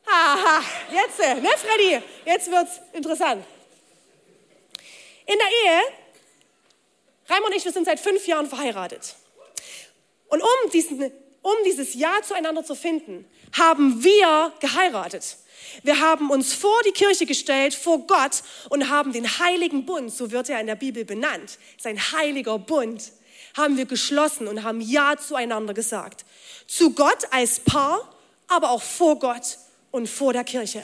[0.06, 2.02] Aha, jetzt, ne, Freddy?
[2.26, 3.46] Jetzt wird's interessant.
[5.28, 5.82] In der Ehe,
[7.30, 9.16] Raimund und ich, wir sind seit fünf Jahren verheiratet.
[10.30, 11.12] Und um, diesen,
[11.42, 13.26] um dieses Ja zueinander zu finden,
[13.58, 15.38] haben wir geheiratet.
[15.84, 20.32] Wir haben uns vor die Kirche gestellt, vor Gott und haben den heiligen Bund, so
[20.32, 23.12] wird er in der Bibel benannt, sein heiliger Bund,
[23.56, 26.26] haben wir geschlossen und haben Ja zueinander gesagt.
[26.68, 28.16] Zu Gott als Paar,
[28.48, 29.58] aber auch vor Gott
[29.92, 30.84] und vor der Kirche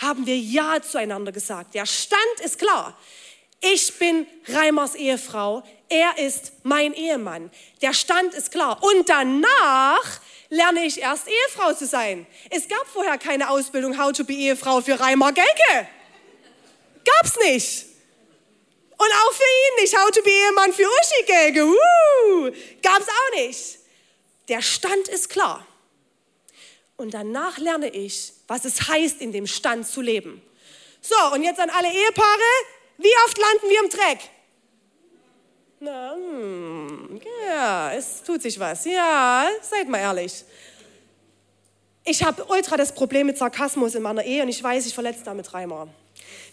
[0.00, 1.74] haben wir Ja zueinander gesagt.
[1.74, 2.96] Der Stand ist klar.
[3.60, 7.50] Ich bin Reimers Ehefrau, er ist mein Ehemann.
[7.82, 8.82] Der Stand ist klar.
[8.82, 12.26] Und danach lerne ich erst Ehefrau zu sein.
[12.48, 15.88] Es gab vorher keine Ausbildung How to be Ehefrau für Reimer Gelke.
[17.04, 17.86] Gab's nicht.
[18.96, 21.66] Und auch für ihn nicht How to be Ehemann für Uschi Gelke.
[21.66, 22.50] Uh,
[22.82, 23.78] gab's auch nicht.
[24.48, 25.66] Der Stand ist klar.
[26.96, 30.42] Und danach lerne ich, was es heißt, in dem Stand zu leben.
[31.00, 32.79] So, und jetzt an alle Ehepaare.
[33.00, 34.30] Wie oft landen wir im Dreck?
[35.80, 38.84] Na, hm, ja, es tut sich was.
[38.84, 40.44] Ja, seid mal ehrlich.
[42.04, 45.24] Ich habe ultra das Problem mit Sarkasmus in meiner Ehe und ich weiß, ich verletze
[45.24, 45.88] damit dreimal.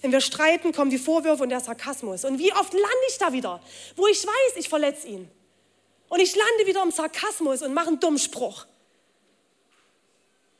[0.02, 2.24] Wenn wir streiten, kommen die Vorwürfe und der Sarkasmus.
[2.24, 3.62] Und wie oft lande ich da wieder,
[3.98, 5.30] wo ich weiß, ich verletze ihn.
[6.08, 8.66] Und ich lande wieder im Sarkasmus und mache einen dummen Spruch.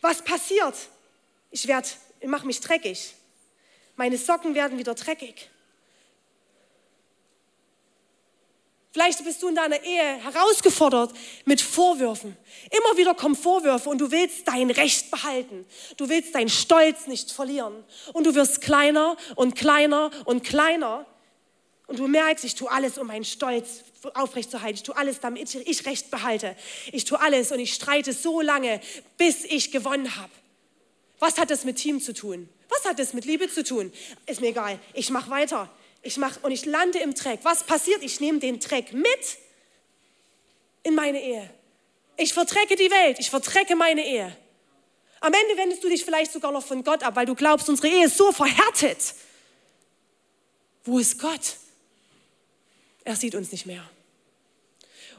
[0.02, 0.76] Was passiert?
[1.52, 3.16] Ich, ich mache mich dreckig.
[3.96, 5.50] Meine Socken werden wieder dreckig.
[8.98, 11.14] Vielleicht bist du in deiner Ehe herausgefordert
[11.46, 12.36] mit Vorwürfen.
[12.72, 15.68] Immer wieder kommen Vorwürfe und du willst dein Recht behalten.
[15.98, 17.84] Du willst deinen Stolz nicht verlieren.
[18.14, 21.06] Und du wirst kleiner und kleiner und kleiner.
[21.86, 23.84] Und du merkst, ich tue alles, um meinen Stolz
[24.16, 24.78] aufrechtzuerhalten.
[24.78, 26.56] Ich tue alles, damit ich Recht behalte.
[26.92, 28.82] Ich tue alles und ich streite so lange,
[29.20, 30.32] bis ich gewonnen habe.
[31.20, 32.50] Was hat das mit Team zu tun?
[32.68, 33.94] Was hat das mit Liebe zu tun?
[34.26, 34.80] Ist mir egal.
[34.96, 35.70] Ich mache weiter
[36.08, 37.42] ich mache und ich lande im Dreck.
[37.44, 38.02] Was passiert?
[38.02, 39.38] Ich nehme den Dreck mit
[40.84, 41.50] in meine Ehe.
[42.16, 44.36] Ich vertrecke die Welt, ich vertrecke meine Ehe.
[45.20, 47.90] Am Ende wendest du dich vielleicht sogar noch von Gott ab, weil du glaubst, unsere
[47.90, 48.98] Ehe ist so verhärtet.
[50.86, 51.58] Wo ist Gott?
[53.04, 53.84] Er sieht uns nicht mehr.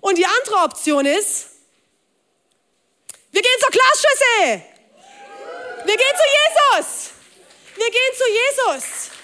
[0.00, 1.48] Und die andere Option ist,
[3.30, 4.62] wir gehen zur Glasschüssel.
[5.84, 7.10] Wir gehen zu Jesus.
[7.76, 9.17] Wir gehen zu Jesus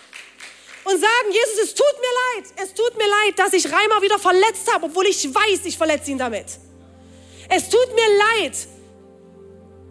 [0.85, 4.19] und sagen, Jesus, es tut mir leid, es tut mir leid, dass ich Reimer wieder
[4.19, 6.47] verletzt habe, obwohl ich weiß, ich verletze ihn damit.
[7.49, 8.57] Es tut mir leid,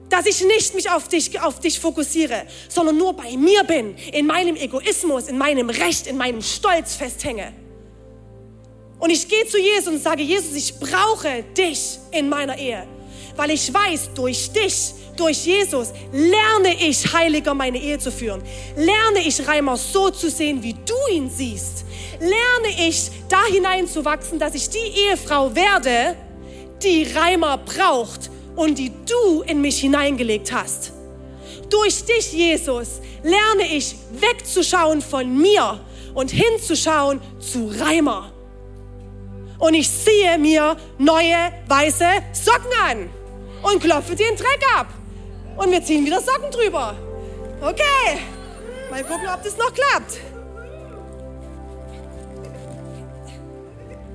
[0.10, 4.28] dass ich nicht mich auf dich, auf dich fokussiere, sondern nur bei mir bin, in
[4.28, 7.54] meinem Egoismus, in meinem Recht, in meinem Stolz festhänge.
[9.00, 12.88] Und ich gehe zu Jesus und sage, Jesus, ich brauche dich in meiner Ehe,
[13.36, 18.42] weil ich weiß, durch dich durch Jesus lerne ich, heiliger meine Ehe zu führen.
[18.76, 21.86] Lerne ich, Reimer, so zu sehen, wie du ihn siehst.
[22.20, 26.16] Lerne ich, da hineinzuwachsen, dass ich die Ehefrau werde,
[26.82, 30.94] die Reimer braucht und die du in mich hineingelegt hast.
[31.70, 35.80] Durch dich, Jesus, lerne ich wegzuschauen von mir
[36.14, 38.32] und hinzuschauen zu Reimer.
[39.60, 43.23] Und ich ziehe mir neue weiße Socken an
[43.64, 44.88] und klopfe den Dreck ab.
[45.58, 46.96] Und wir ziehen wieder Socken drüber.
[47.62, 48.20] Okay.
[48.90, 50.20] Mal gucken, ob das noch klappt.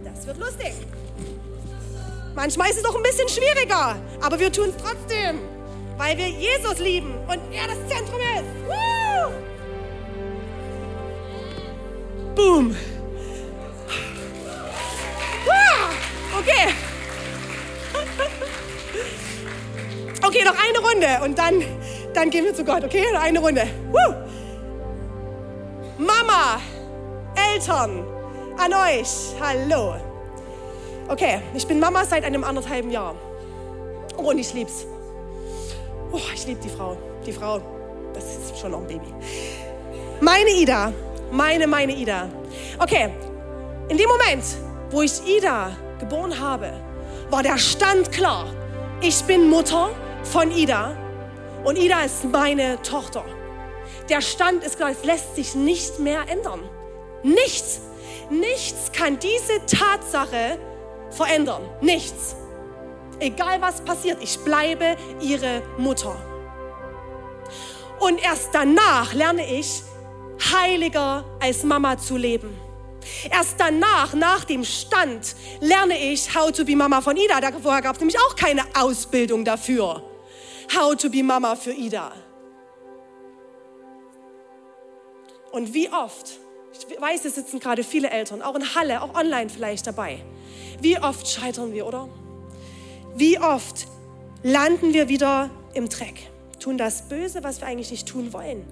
[0.05, 0.74] Das wird lustig.
[2.34, 5.40] Manchmal ist es auch ein bisschen schwieriger, aber wir tun es trotzdem,
[5.96, 8.44] weil wir Jesus lieben und er das Zentrum ist.
[8.68, 9.32] Woo!
[12.36, 12.76] Boom.
[20.29, 21.64] Okay, noch eine Runde und dann,
[22.12, 23.03] dann gehen wir zu Gott, okay?
[23.14, 23.62] Noch eine Runde.
[23.91, 24.14] Woo!
[25.97, 26.61] Mama,
[27.35, 28.05] Eltern,
[28.59, 29.09] an euch,
[29.41, 29.95] hallo.
[31.09, 33.14] Okay, ich bin Mama seit einem anderthalben Jahr.
[34.18, 34.87] Oh, und ich lieb's.
[36.12, 36.99] Oh, ich liebe die Frau.
[37.24, 37.62] Die Frau,
[38.12, 39.14] das ist schon noch ein Baby.
[40.20, 40.93] Meine Ida,
[41.33, 42.29] meine, meine Ida.
[42.79, 43.09] Okay,
[43.89, 44.45] in dem Moment,
[44.91, 46.70] wo ich Ida geboren habe,
[47.31, 48.45] war der Stand klar.
[49.01, 49.89] Ich bin Mutter
[50.25, 50.97] von Ida
[51.64, 53.25] und Ida ist meine Tochter.
[54.09, 56.61] Der Stand ist es lässt sich nicht mehr ändern.
[57.23, 57.81] Nichts,
[58.31, 60.59] nichts kann diese Tatsache
[61.11, 61.62] verändern.
[61.81, 62.37] Nichts.
[63.21, 66.16] Egal was passiert, ich bleibe ihre Mutter.
[67.99, 69.83] Und erst danach lerne ich,
[70.53, 72.57] heiliger als Mama zu leben.
[73.31, 77.41] Erst danach, nach dem Stand, lerne ich How to be Mama von Ida.
[77.41, 80.07] Da vorher gab es nämlich auch keine Ausbildung dafür.
[80.75, 82.12] How to be Mama für Ida.
[85.51, 86.39] Und wie oft,
[86.73, 90.23] ich weiß, es sitzen gerade viele Eltern, auch in Halle, auch online vielleicht dabei.
[90.81, 92.09] Wie oft scheitern wir, oder?
[93.14, 93.87] Wie oft
[94.43, 98.66] landen wir wieder im Dreck, tun das Böse, was wir eigentlich nicht tun wollen.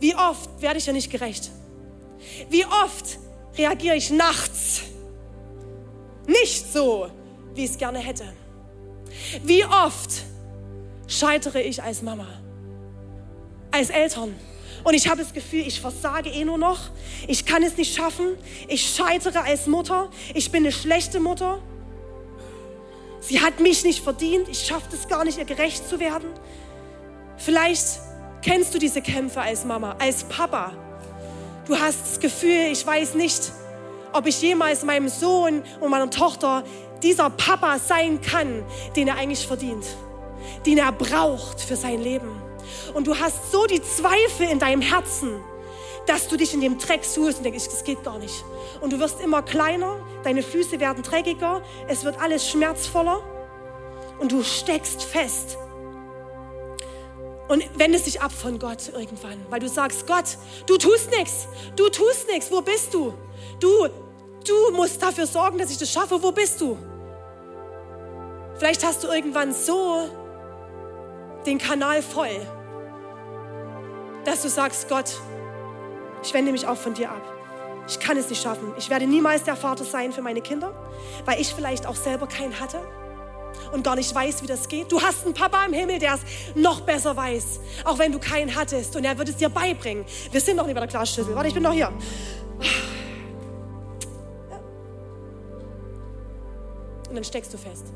[0.00, 1.50] Wie oft werde ich ja nicht gerecht?
[2.48, 3.18] Wie oft
[3.56, 4.82] reagiere ich nachts
[6.26, 7.08] nicht so,
[7.54, 8.24] wie ich es gerne hätte?
[9.42, 10.24] Wie oft
[11.10, 12.26] scheitere ich als Mama,
[13.72, 14.34] als Eltern.
[14.84, 16.78] Und ich habe das Gefühl, ich versage eh nur noch.
[17.26, 18.38] Ich kann es nicht schaffen.
[18.68, 20.08] Ich scheitere als Mutter.
[20.32, 21.58] Ich bin eine schlechte Mutter.
[23.20, 24.48] Sie hat mich nicht verdient.
[24.48, 26.28] Ich schaffe es gar nicht, ihr gerecht zu werden.
[27.36, 27.84] Vielleicht
[28.40, 30.72] kennst du diese Kämpfe als Mama, als Papa.
[31.66, 33.52] Du hast das Gefühl, ich weiß nicht,
[34.14, 36.64] ob ich jemals meinem Sohn und meiner Tochter
[37.02, 38.64] dieser Papa sein kann,
[38.96, 39.84] den er eigentlich verdient
[40.66, 42.40] den er braucht für sein Leben.
[42.94, 45.40] Und du hast so die Zweifel in deinem Herzen,
[46.06, 48.44] dass du dich in dem Dreck suchst und denkst, das geht gar nicht.
[48.80, 53.20] Und du wirst immer kleiner, deine Füße werden dreckiger, es wird alles schmerzvoller
[54.18, 55.56] und du steckst fest.
[57.50, 61.88] und wendest dich ab von Gott irgendwann, weil du sagst, Gott, du tust nichts, du
[61.88, 63.12] tust nichts, wo bist du?
[63.58, 63.88] Du,
[64.46, 66.78] du musst dafür sorgen, dass ich das schaffe, wo bist du?
[68.56, 70.08] Vielleicht hast du irgendwann so
[71.46, 72.46] den Kanal voll,
[74.24, 75.18] dass du sagst, Gott,
[76.22, 77.22] ich wende mich auch von dir ab.
[77.88, 78.72] Ich kann es nicht schaffen.
[78.78, 80.72] Ich werde niemals der Vater sein für meine Kinder,
[81.24, 82.80] weil ich vielleicht auch selber keinen hatte
[83.72, 84.92] und gar nicht weiß, wie das geht.
[84.92, 86.20] Du hast einen Papa im Himmel, der es
[86.54, 90.04] noch besser weiß, auch wenn du keinen hattest und er wird es dir beibringen.
[90.30, 91.34] Wir sind noch nicht bei der Glasschüssel.
[91.34, 91.92] Warte, ich bin noch hier.
[97.08, 97.86] Und dann steckst du fest.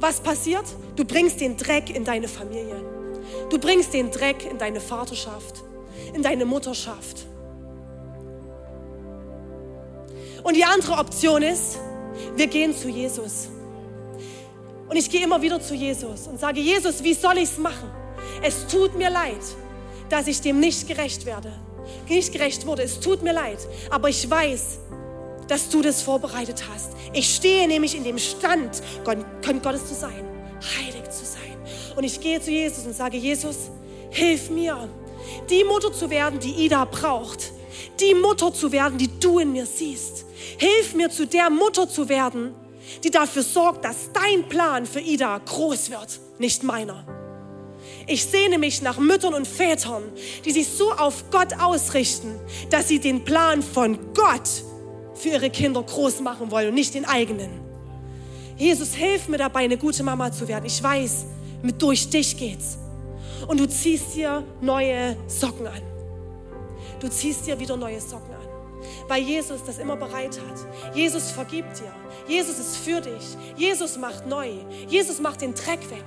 [0.00, 0.64] Was passiert?
[0.96, 2.76] Du bringst den Dreck in deine Familie.
[3.50, 5.62] Du bringst den Dreck in deine Vaterschaft,
[6.14, 7.26] in deine Mutterschaft.
[10.42, 11.78] Und die andere Option ist,
[12.36, 13.48] wir gehen zu Jesus.
[14.88, 17.90] Und ich gehe immer wieder zu Jesus und sage, Jesus, wie soll ich es machen?
[18.42, 19.42] Es tut mir leid,
[20.08, 21.52] dass ich dem nicht gerecht werde,
[22.08, 22.82] nicht gerecht wurde.
[22.82, 23.58] Es tut mir leid,
[23.90, 24.78] aber ich weiß,
[25.48, 26.92] dass du das vorbereitet hast.
[27.12, 29.18] Ich stehe nämlich in dem Stand, Gott,
[29.62, 30.24] Gottes zu sein,
[30.76, 31.56] heilig zu sein.
[31.96, 33.70] Und ich gehe zu Jesus und sage, Jesus,
[34.10, 34.88] hilf mir,
[35.50, 37.52] die Mutter zu werden, die Ida braucht.
[38.00, 40.24] Die Mutter zu werden, die du in mir siehst.
[40.58, 42.54] Hilf mir, zu der Mutter zu werden,
[43.02, 47.04] die dafür sorgt, dass dein Plan für Ida groß wird, nicht meiner.
[48.06, 50.02] Ich sehne mich nach Müttern und Vätern,
[50.44, 52.38] die sich so auf Gott ausrichten,
[52.70, 54.64] dass sie den Plan von Gott
[55.18, 57.50] für ihre Kinder groß machen wollen und nicht den eigenen.
[58.56, 60.64] Jesus, hilf mir dabei, eine gute Mama zu werden.
[60.64, 61.26] Ich weiß,
[61.62, 62.78] mit durch dich geht's.
[63.46, 65.82] Und du ziehst dir neue Socken an.
[67.00, 68.48] Du ziehst dir wieder neue Socken an.
[69.06, 70.96] Weil Jesus das immer bereit hat.
[70.96, 71.92] Jesus vergibt dir.
[72.26, 73.36] Jesus ist für dich.
[73.56, 74.50] Jesus macht neu.
[74.88, 76.04] Jesus macht den Dreck weg.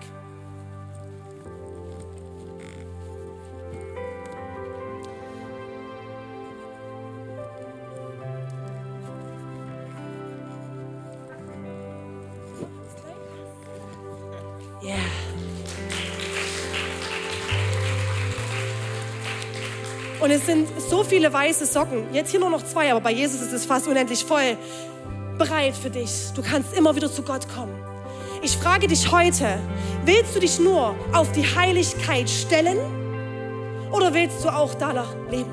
[20.41, 22.13] Es sind so viele weiße Socken.
[22.13, 24.57] Jetzt hier nur noch zwei, aber bei Jesus ist es fast unendlich voll.
[25.37, 26.09] Bereit für dich.
[26.35, 27.75] Du kannst immer wieder zu Gott kommen.
[28.41, 29.59] Ich frage dich heute,
[30.03, 32.79] willst du dich nur auf die Heiligkeit stellen
[33.91, 35.51] oder willst du auch danach leben?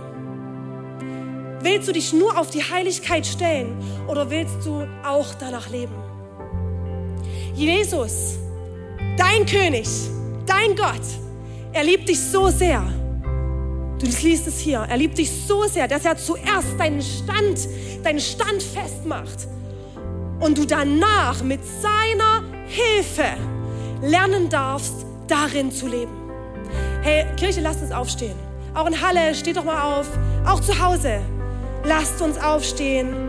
[1.60, 3.76] Willst du dich nur auf die Heiligkeit stellen
[4.06, 5.94] oder willst du auch danach leben?
[7.54, 8.36] Jesus,
[9.18, 9.88] dein König,
[10.46, 11.02] dein Gott,
[11.72, 12.82] er liebt dich so sehr
[13.98, 14.86] Du liest es hier.
[14.88, 17.68] Er liebt dich so sehr, dass er zuerst deinen Stand,
[18.04, 19.48] deinen Stand festmacht
[20.40, 23.36] und du danach mit seiner Hilfe
[24.00, 26.12] lernen darfst, darin zu leben.
[27.02, 28.36] Hey, Kirche, lasst uns aufstehen.
[28.74, 30.06] Auch in Halle, steht doch mal auf.
[30.46, 31.20] Auch zu Hause,
[31.84, 33.27] lasst uns aufstehen.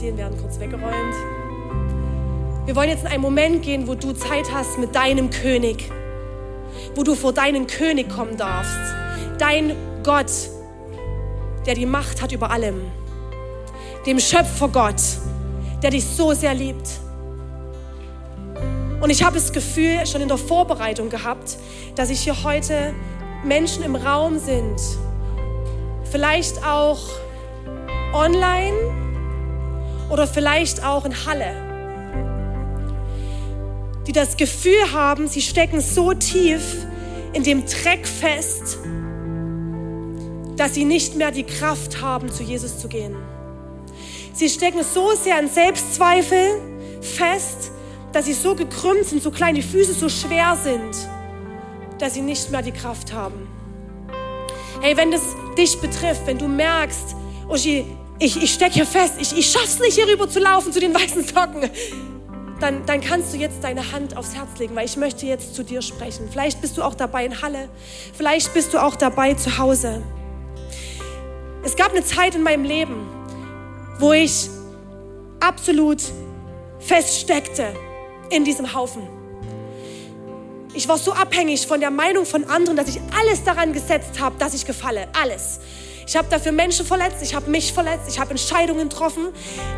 [0.00, 1.14] Utensilien werden kurz weggeräumt.
[2.64, 5.90] Wir wollen jetzt in einen Moment gehen, wo du Zeit hast mit deinem König,
[6.94, 8.78] wo du vor deinen König kommen darfst.
[9.38, 10.30] Dein Gott,
[11.66, 12.80] der die Macht hat über allem.
[14.06, 15.02] Dem Schöpfer Gott,
[15.82, 16.88] der dich so sehr liebt.
[19.02, 21.58] Und ich habe das Gefühl schon in der Vorbereitung gehabt,
[21.96, 22.94] dass ich hier heute
[23.44, 24.80] Menschen im Raum sind,
[26.10, 27.00] vielleicht auch
[28.14, 29.09] online
[30.10, 31.54] oder vielleicht auch in Halle,
[34.06, 36.86] die das Gefühl haben, sie stecken so tief
[37.32, 38.78] in dem Dreck fest,
[40.56, 43.16] dass sie nicht mehr die Kraft haben, zu Jesus zu gehen.
[44.32, 46.60] Sie stecken so sehr in Selbstzweifel
[47.00, 47.70] fest,
[48.12, 51.08] dass sie so gekrümmt sind, so klein, die Füße so schwer sind,
[51.98, 53.48] dass sie nicht mehr die Kraft haben.
[54.80, 55.22] Hey, wenn das
[55.56, 57.14] dich betrifft, wenn du merkst,
[57.48, 57.84] Oji,
[58.20, 60.94] ich, ich stecke hier fest, ich, ich schaff's nicht, hier rüber zu laufen zu den
[60.94, 61.68] weißen Socken,
[62.60, 65.64] dann, dann kannst du jetzt deine Hand aufs Herz legen, weil ich möchte jetzt zu
[65.64, 66.28] dir sprechen.
[66.30, 67.70] Vielleicht bist du auch dabei in Halle,
[68.16, 70.02] vielleicht bist du auch dabei zu Hause.
[71.62, 73.08] Es gab eine Zeit in meinem Leben,
[73.98, 74.48] wo ich
[75.40, 76.02] absolut
[76.78, 77.74] feststeckte
[78.30, 79.02] in diesem Haufen.
[80.74, 84.36] Ich war so abhängig von der Meinung von anderen, dass ich alles daran gesetzt habe,
[84.38, 85.08] dass ich gefalle.
[85.20, 85.60] Alles.
[86.10, 89.28] Ich habe dafür Menschen verletzt, ich habe mich verletzt, ich habe Entscheidungen getroffen,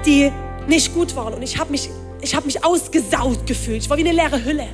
[0.07, 0.33] die
[0.67, 1.35] nicht gut waren.
[1.35, 1.91] Und ich habe mich,
[2.33, 3.83] hab mich ausgesaut gefühlt.
[3.83, 4.67] Ich war wie eine leere Hülle.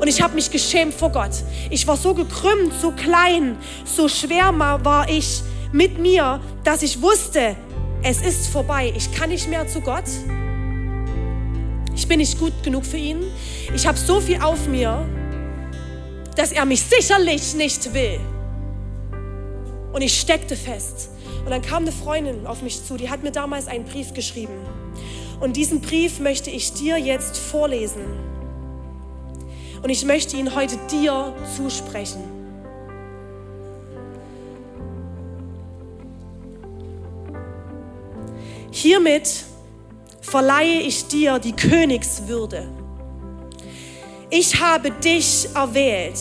[0.00, 1.30] Und ich habe mich geschämt vor Gott.
[1.70, 7.54] Ich war so gekrümmt, so klein, so schwer war ich mit mir, dass ich wusste,
[8.02, 8.92] es ist vorbei.
[8.96, 10.08] Ich kann nicht mehr zu Gott.
[11.94, 13.22] Ich bin nicht gut genug für ihn.
[13.76, 15.06] Ich habe so viel auf mir,
[16.34, 18.18] dass er mich sicherlich nicht will.
[19.94, 21.08] Und ich steckte fest.
[21.44, 24.58] Und dann kam eine Freundin auf mich zu, die hat mir damals einen Brief geschrieben.
[25.40, 28.02] Und diesen Brief möchte ich dir jetzt vorlesen.
[29.82, 32.24] Und ich möchte ihn heute dir zusprechen.
[38.72, 39.44] Hiermit
[40.22, 42.66] verleihe ich dir die Königswürde.
[44.30, 46.18] Ich habe dich erwählt,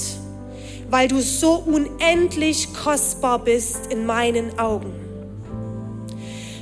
[0.94, 4.94] weil du so unendlich kostbar bist in meinen Augen.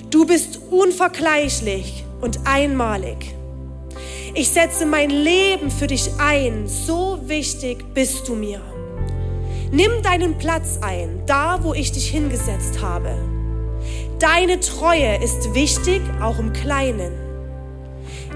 [0.09, 3.35] Du bist unvergleichlich und einmalig.
[4.33, 6.65] Ich setze mein Leben für dich ein.
[6.69, 8.61] So wichtig bist du mir.
[9.69, 13.13] Nimm deinen Platz ein, da wo ich dich hingesetzt habe.
[14.17, 17.11] Deine Treue ist wichtig, auch im Kleinen.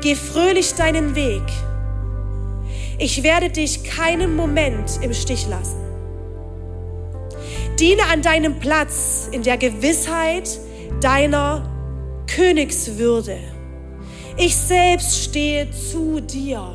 [0.02, 1.44] Geh fröhlich deinen Weg.
[2.98, 5.85] Ich werde dich keinen Moment im Stich lassen.
[7.80, 10.60] Diene an deinem Platz in der Gewissheit
[11.02, 11.70] deiner
[12.28, 13.38] Königswürde.
[14.38, 16.74] Ich selbst stehe zu dir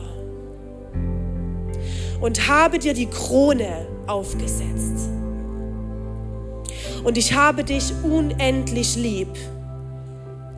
[2.20, 5.08] und habe dir die Krone aufgesetzt.
[7.02, 9.28] Und ich habe dich unendlich lieb,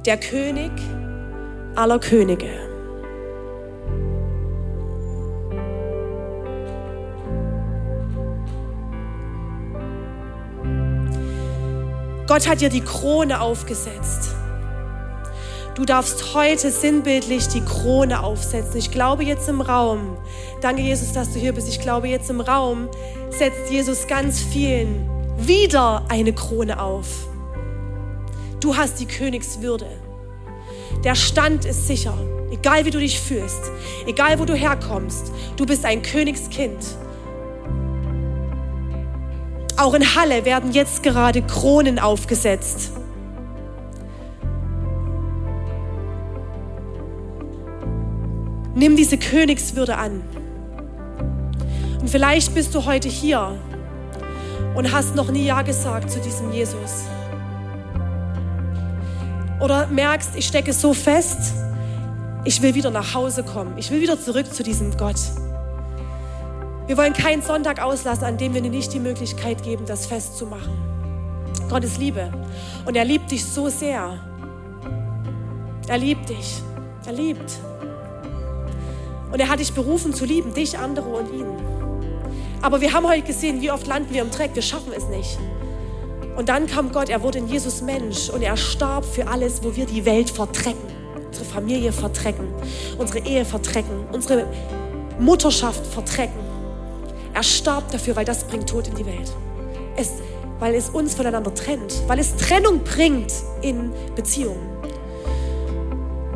[0.05, 0.73] der König
[1.77, 2.72] aller Könige.
[12.33, 14.31] Gott hat dir die Krone aufgesetzt.
[15.75, 18.79] Du darfst heute sinnbildlich die Krone aufsetzen.
[18.79, 20.17] Ich glaube jetzt im Raum,
[20.63, 21.69] danke Jesus, dass du hier bist.
[21.69, 22.89] Ich glaube jetzt im Raum
[23.29, 25.07] setzt Jesus ganz vielen
[25.37, 27.29] wieder eine Krone auf.
[28.61, 29.89] Du hast die Königswürde.
[31.05, 32.17] Der Stand ist sicher,
[32.51, 33.61] egal wie du dich fühlst,
[34.07, 35.31] egal wo du herkommst.
[35.59, 36.83] Du bist ein Königskind.
[39.77, 42.93] Auch in Halle werden jetzt gerade Kronen aufgesetzt.
[48.75, 50.23] Nimm diese Königswürde an.
[52.01, 53.57] Und vielleicht bist du heute hier
[54.75, 57.05] und hast noch nie Ja gesagt zu diesem Jesus.
[59.61, 61.55] Oder merkst, ich stecke so fest,
[62.45, 63.75] ich will wieder nach Hause kommen.
[63.77, 65.21] Ich will wieder zurück zu diesem Gott.
[66.87, 70.77] Wir wollen keinen Sonntag auslassen, an dem wir dir nicht die Möglichkeit geben, das festzumachen.
[71.71, 72.33] Gott ist Liebe
[72.85, 74.19] und er liebt dich so sehr.
[75.89, 76.63] Er liebt dich.
[77.07, 77.59] Er liebt.
[79.33, 81.47] Und er hat dich berufen zu lieben, dich, andere und ihn.
[82.61, 85.39] Aber wir haben heute gesehen, wie oft landen wir im Dreck, wir schaffen es nicht.
[86.37, 89.75] Und dann kam Gott, er wurde in Jesus Mensch und er starb für alles, wo
[89.75, 90.89] wir die Welt verdrecken,
[91.27, 92.49] unsere Familie verdrecken,
[92.99, 94.47] unsere Ehe verdrecken, unsere
[95.19, 96.52] Mutterschaft verdrecken.
[97.35, 99.33] Er starb dafür, weil das bringt Tod in die Welt.
[99.97, 100.13] Es,
[100.59, 104.73] weil es uns voneinander trennt, weil es Trennung bringt in Beziehungen.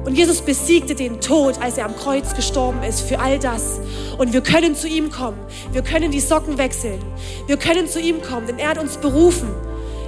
[0.07, 3.80] Und Jesus besiegte den Tod, als er am Kreuz gestorben ist, für all das.
[4.16, 5.38] Und wir können zu ihm kommen.
[5.72, 7.03] Wir können die Socken wechseln.
[7.49, 9.49] Wir können zu ihm kommen, denn er hat uns berufen.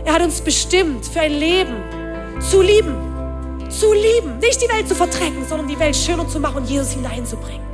[0.05, 1.74] Er hat uns bestimmt für ein Leben
[2.41, 2.95] zu lieben.
[3.68, 4.39] Zu lieben.
[4.39, 7.66] Nicht die Welt zu verdrecken, sondern die Welt schöner zu machen und Jesus hineinzubringen.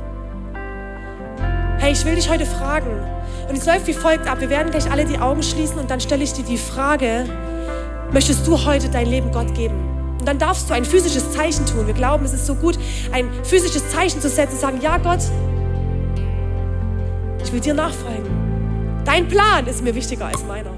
[1.85, 2.89] Hey, ich will dich heute fragen.
[3.47, 4.39] Und es läuft wie folgt ab.
[4.39, 7.25] Wir werden gleich alle die Augen schließen und dann stelle ich dir die Frage,
[8.11, 9.75] möchtest du heute dein Leben Gott geben?
[10.19, 11.85] Und dann darfst du ein physisches Zeichen tun.
[11.85, 12.79] Wir glauben, es ist so gut,
[13.11, 15.19] ein physisches Zeichen zu setzen, sagen, ja Gott,
[17.43, 19.03] ich will dir nachfolgen.
[19.05, 20.71] Dein Plan ist mir wichtiger als meiner.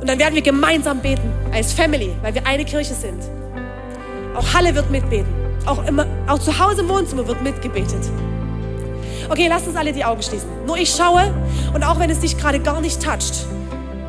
[0.00, 3.24] Und dann werden wir gemeinsam beten, als Family, weil wir eine Kirche sind.
[4.36, 5.41] Auch Halle wird mitbeten.
[5.66, 8.10] Auch, immer, auch zu Hause im Wohnzimmer wird mitgebetet.
[9.30, 10.48] Okay, lasst uns alle die Augen schließen.
[10.66, 11.32] Nur ich schaue
[11.72, 13.46] und auch wenn es dich gerade gar nicht toucht,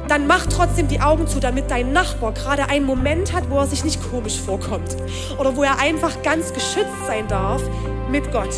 [0.07, 3.67] dann mach trotzdem die Augen zu, damit dein Nachbar gerade einen Moment hat, wo er
[3.67, 4.95] sich nicht komisch vorkommt
[5.37, 7.61] oder wo er einfach ganz geschützt sein darf
[8.09, 8.53] mit Gott.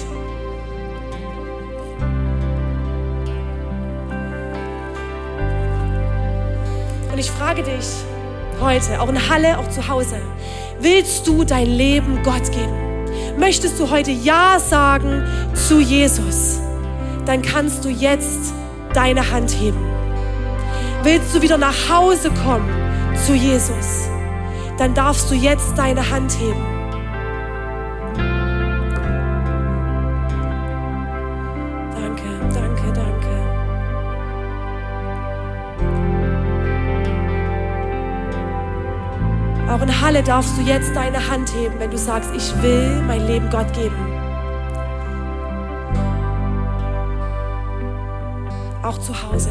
[7.11, 7.85] Und ich frage dich
[8.59, 10.17] heute, auch in Halle, auch zu Hause,
[10.79, 12.84] willst du dein Leben Gott geben?
[13.37, 16.59] Möchtest du heute Ja sagen zu Jesus?
[17.25, 18.53] Dann kannst du jetzt
[18.93, 19.83] deine Hand heben.
[21.03, 22.69] Willst du wieder nach Hause kommen
[23.25, 24.07] zu Jesus?
[24.77, 26.74] Dann darfst du jetzt deine Hand heben.
[39.75, 43.27] Auch in Halle darfst du jetzt deine Hand heben, wenn du sagst, ich will mein
[43.27, 43.93] Leben Gott geben.
[48.81, 49.49] Auch zu Hause.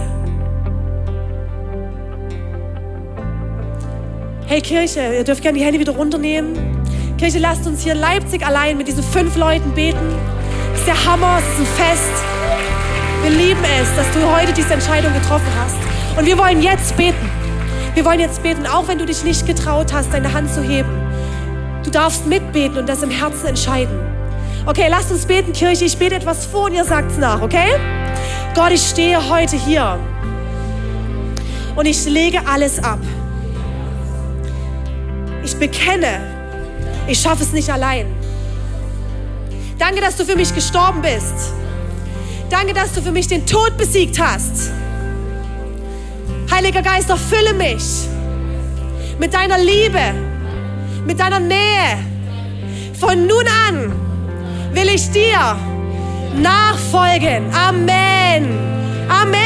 [4.47, 6.55] Hey Kirche, ihr dürft gerne die Hände wieder runternehmen.
[7.19, 10.09] Kirche, lasst uns hier in Leipzig allein mit diesen fünf Leuten beten.
[10.71, 12.25] Das ist der Hammer, es ist ein Fest.
[13.25, 15.77] Wir lieben es, dass du heute diese Entscheidung getroffen hast.
[16.19, 17.44] Und wir wollen jetzt beten.
[17.95, 20.91] Wir wollen jetzt beten, auch wenn du dich nicht getraut hast, deine Hand zu heben.
[21.85, 23.97] Du darfst mitbeten und das im Herzen entscheiden.
[24.67, 25.85] Okay, lasst uns beten, Kirche.
[25.85, 27.69] Ich bete etwas vor und ihr sagt es nach, okay?
[28.55, 29.99] Gott, ich stehe heute hier
[31.77, 32.99] und ich lege alles ab.
[35.45, 36.21] Ich bekenne,
[37.07, 38.07] ich schaffe es nicht allein.
[39.79, 41.53] Danke, dass du für mich gestorben bist.
[42.49, 44.71] Danke, dass du für mich den Tod besiegt hast.
[46.51, 48.09] Heiliger Geist, erfülle mich
[49.19, 50.01] mit deiner Liebe,
[51.07, 51.99] mit deiner Nähe.
[52.99, 53.93] Von nun an
[54.73, 55.57] will ich dir
[56.35, 57.53] nachfolgen.
[57.55, 58.59] Amen.
[59.09, 59.44] Amen.